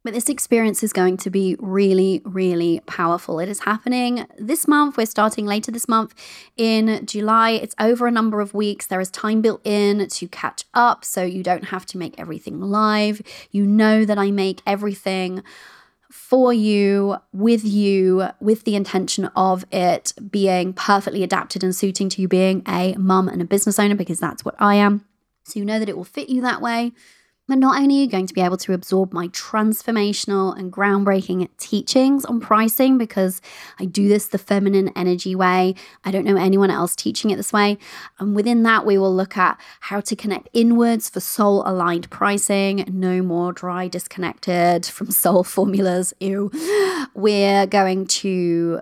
[0.05, 3.39] But this experience is going to be really, really powerful.
[3.39, 4.97] It is happening this month.
[4.97, 6.13] We're starting later this month
[6.55, 7.53] in July.
[7.53, 8.85] It's over a number of weeks.
[8.85, 12.61] There is time built in to catch up, so you don't have to make everything
[12.61, 13.19] live.
[13.49, 15.41] You know that I make everything
[16.11, 22.21] for you, with you, with the intention of it being perfectly adapted and suiting to
[22.21, 25.03] you being a mum and a business owner, because that's what I am.
[25.45, 26.91] So you know that it will fit you that way.
[27.47, 31.47] But not only are you going to be able to absorb my transformational and groundbreaking
[31.57, 33.39] teachings on pricing, because
[33.79, 37.53] I do this the feminine energy way, I don't know anyone else teaching it this
[37.53, 37.77] way.
[38.19, 42.83] And within that, we will look at how to connect inwards for soul aligned pricing,
[42.91, 46.13] no more dry, disconnected from soul formulas.
[46.19, 46.49] Ew.
[47.13, 48.81] We're going to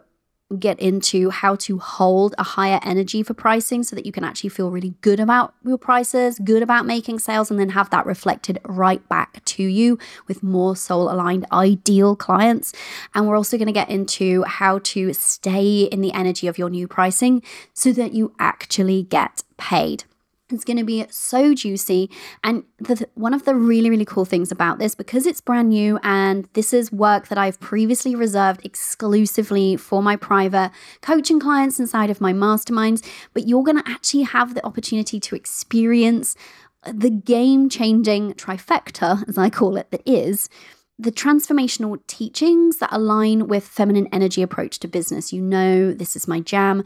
[0.58, 4.50] get into how to hold a higher energy for pricing so that you can actually
[4.50, 8.60] feel really good about your prices, good about making sales, and then have that reflected
[8.66, 9.98] right back to you
[10.28, 12.74] with more soul aligned, ideal clients.
[13.14, 16.70] And we're also going to get into how to stay in the energy of your
[16.70, 17.42] new pricing
[17.74, 20.04] so that you actually get paid.
[20.54, 22.10] It's going to be so juicy.
[22.44, 26.00] And the, one of the really, really cool things about this, because it's brand new
[26.04, 32.10] and this is work that I've previously reserved exclusively for my private coaching clients inside
[32.10, 36.36] of my masterminds, but you're going to actually have the opportunity to experience
[36.86, 40.50] the game changing trifecta, as I call it, that is
[41.00, 45.34] the transformational teachings that align with feminine energy approach to business.
[45.34, 46.84] You know, this is my jam.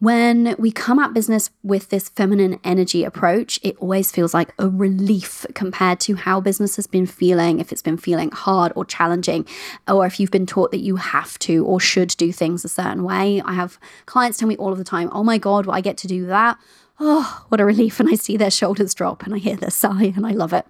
[0.00, 4.66] When we come at business with this feminine energy approach, it always feels like a
[4.66, 9.46] relief compared to how business has been feeling, if it's been feeling hard or challenging,
[9.86, 13.04] or if you've been taught that you have to or should do things a certain
[13.04, 13.42] way.
[13.44, 15.98] I have clients tell me all of the time, oh my God, well, I get
[15.98, 16.58] to do that.
[16.98, 18.00] Oh, what a relief.
[18.00, 20.64] And I see their shoulders drop and I hear their sigh and I love it.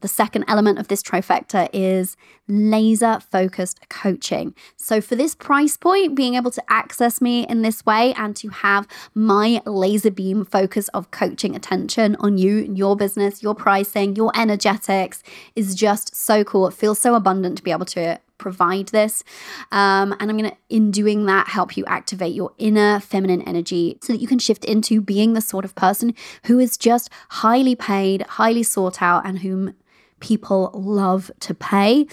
[0.00, 2.16] The second element of this trifecta is
[2.48, 4.54] laser focused coaching.
[4.76, 8.48] So, for this price point, being able to access me in this way and to
[8.48, 14.16] have my laser beam focus of coaching attention on you, and your business, your pricing,
[14.16, 15.22] your energetics
[15.54, 16.66] is just so cool.
[16.66, 19.22] It feels so abundant to be able to provide this.
[19.70, 23.98] Um, and I'm going to, in doing that, help you activate your inner feminine energy
[24.02, 26.14] so that you can shift into being the sort of person
[26.46, 29.74] who is just highly paid, highly sought out, and whom
[30.20, 32.06] people love to pay.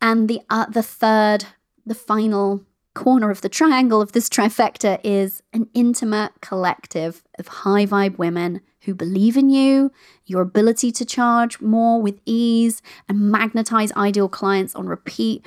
[0.00, 1.46] And the uh, the third,
[1.84, 2.64] the final
[2.94, 8.60] corner of the triangle of this trifecta is an intimate collective of high vibe women
[8.80, 9.92] who believe in you,
[10.26, 15.44] your ability to charge more with ease and magnetize ideal clients on repeat.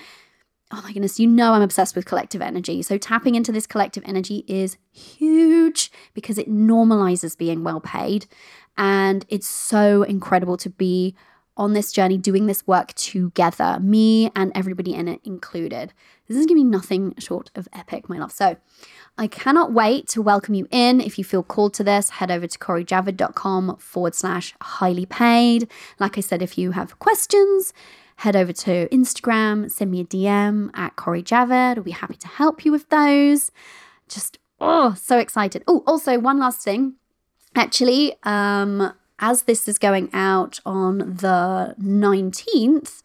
[0.72, 2.82] Oh my goodness, you know I'm obsessed with collective energy.
[2.82, 8.28] So tapping into this collective energy is huge because it normalizes being well paid.
[8.78, 11.16] And it's so incredible to be
[11.62, 15.94] on this journey doing this work together, me and everybody in it included.
[16.28, 18.32] This is going to be nothing short of epic, my love.
[18.32, 18.58] So
[19.20, 21.00] I cannot wait to welcome you in.
[21.00, 25.70] If you feel called to this, head over to corijavid.com forward slash highly paid.
[26.00, 27.74] Like I said, if you have questions,
[28.16, 31.78] head over to Instagram, send me a DM at Cori Javid.
[31.78, 33.52] I'll be happy to help you with those.
[34.10, 35.64] Just, oh, so excited.
[35.68, 36.96] Oh, also, one last thing.
[37.56, 43.02] Actually, um, as this is going out on the 19th,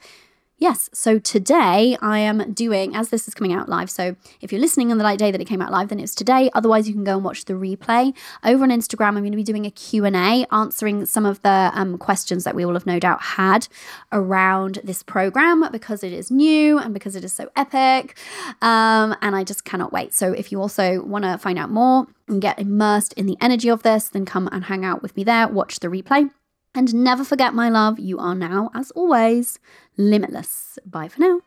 [0.59, 4.61] Yes, so today I am doing, as this is coming out live, so if you're
[4.61, 6.49] listening on the light day that it came out live, then it's today.
[6.55, 8.17] Otherwise, you can go and watch the replay.
[8.43, 11.99] Over on Instagram, I'm going to be doing a Q&A, answering some of the um,
[11.99, 13.69] questions that we all have no doubt had
[14.13, 18.17] around this program because it is new and because it is so epic.
[18.63, 20.15] Um, and I just cannot wait.
[20.15, 23.69] So if you also want to find out more and get immersed in the energy
[23.69, 26.31] of this, then come and hang out with me there, watch the replay.
[26.77, 29.59] And never forget, my love, you are now, as always,
[29.97, 30.79] limitless.
[30.85, 31.41] Bye for now.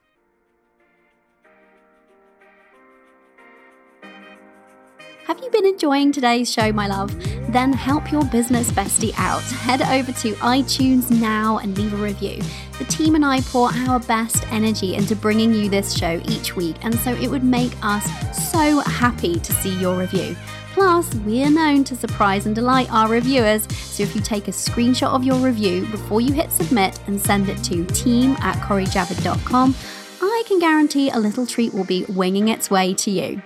[5.28, 7.16] Have you been enjoying today's show, my love?
[7.54, 9.44] Then help your business bestie out.
[9.44, 12.42] Head over to iTunes now and leave a review.
[12.80, 16.78] The team and I pour our best energy into bringing you this show each week,
[16.82, 18.04] and so it would make us
[18.52, 20.36] so happy to see your review.
[20.74, 25.14] Plus, we're known to surprise and delight our reviewers, so if you take a screenshot
[25.14, 29.76] of your review before you hit submit and send it to team at corijavid.com,
[30.22, 33.42] I can guarantee a little treat will be winging its way to you.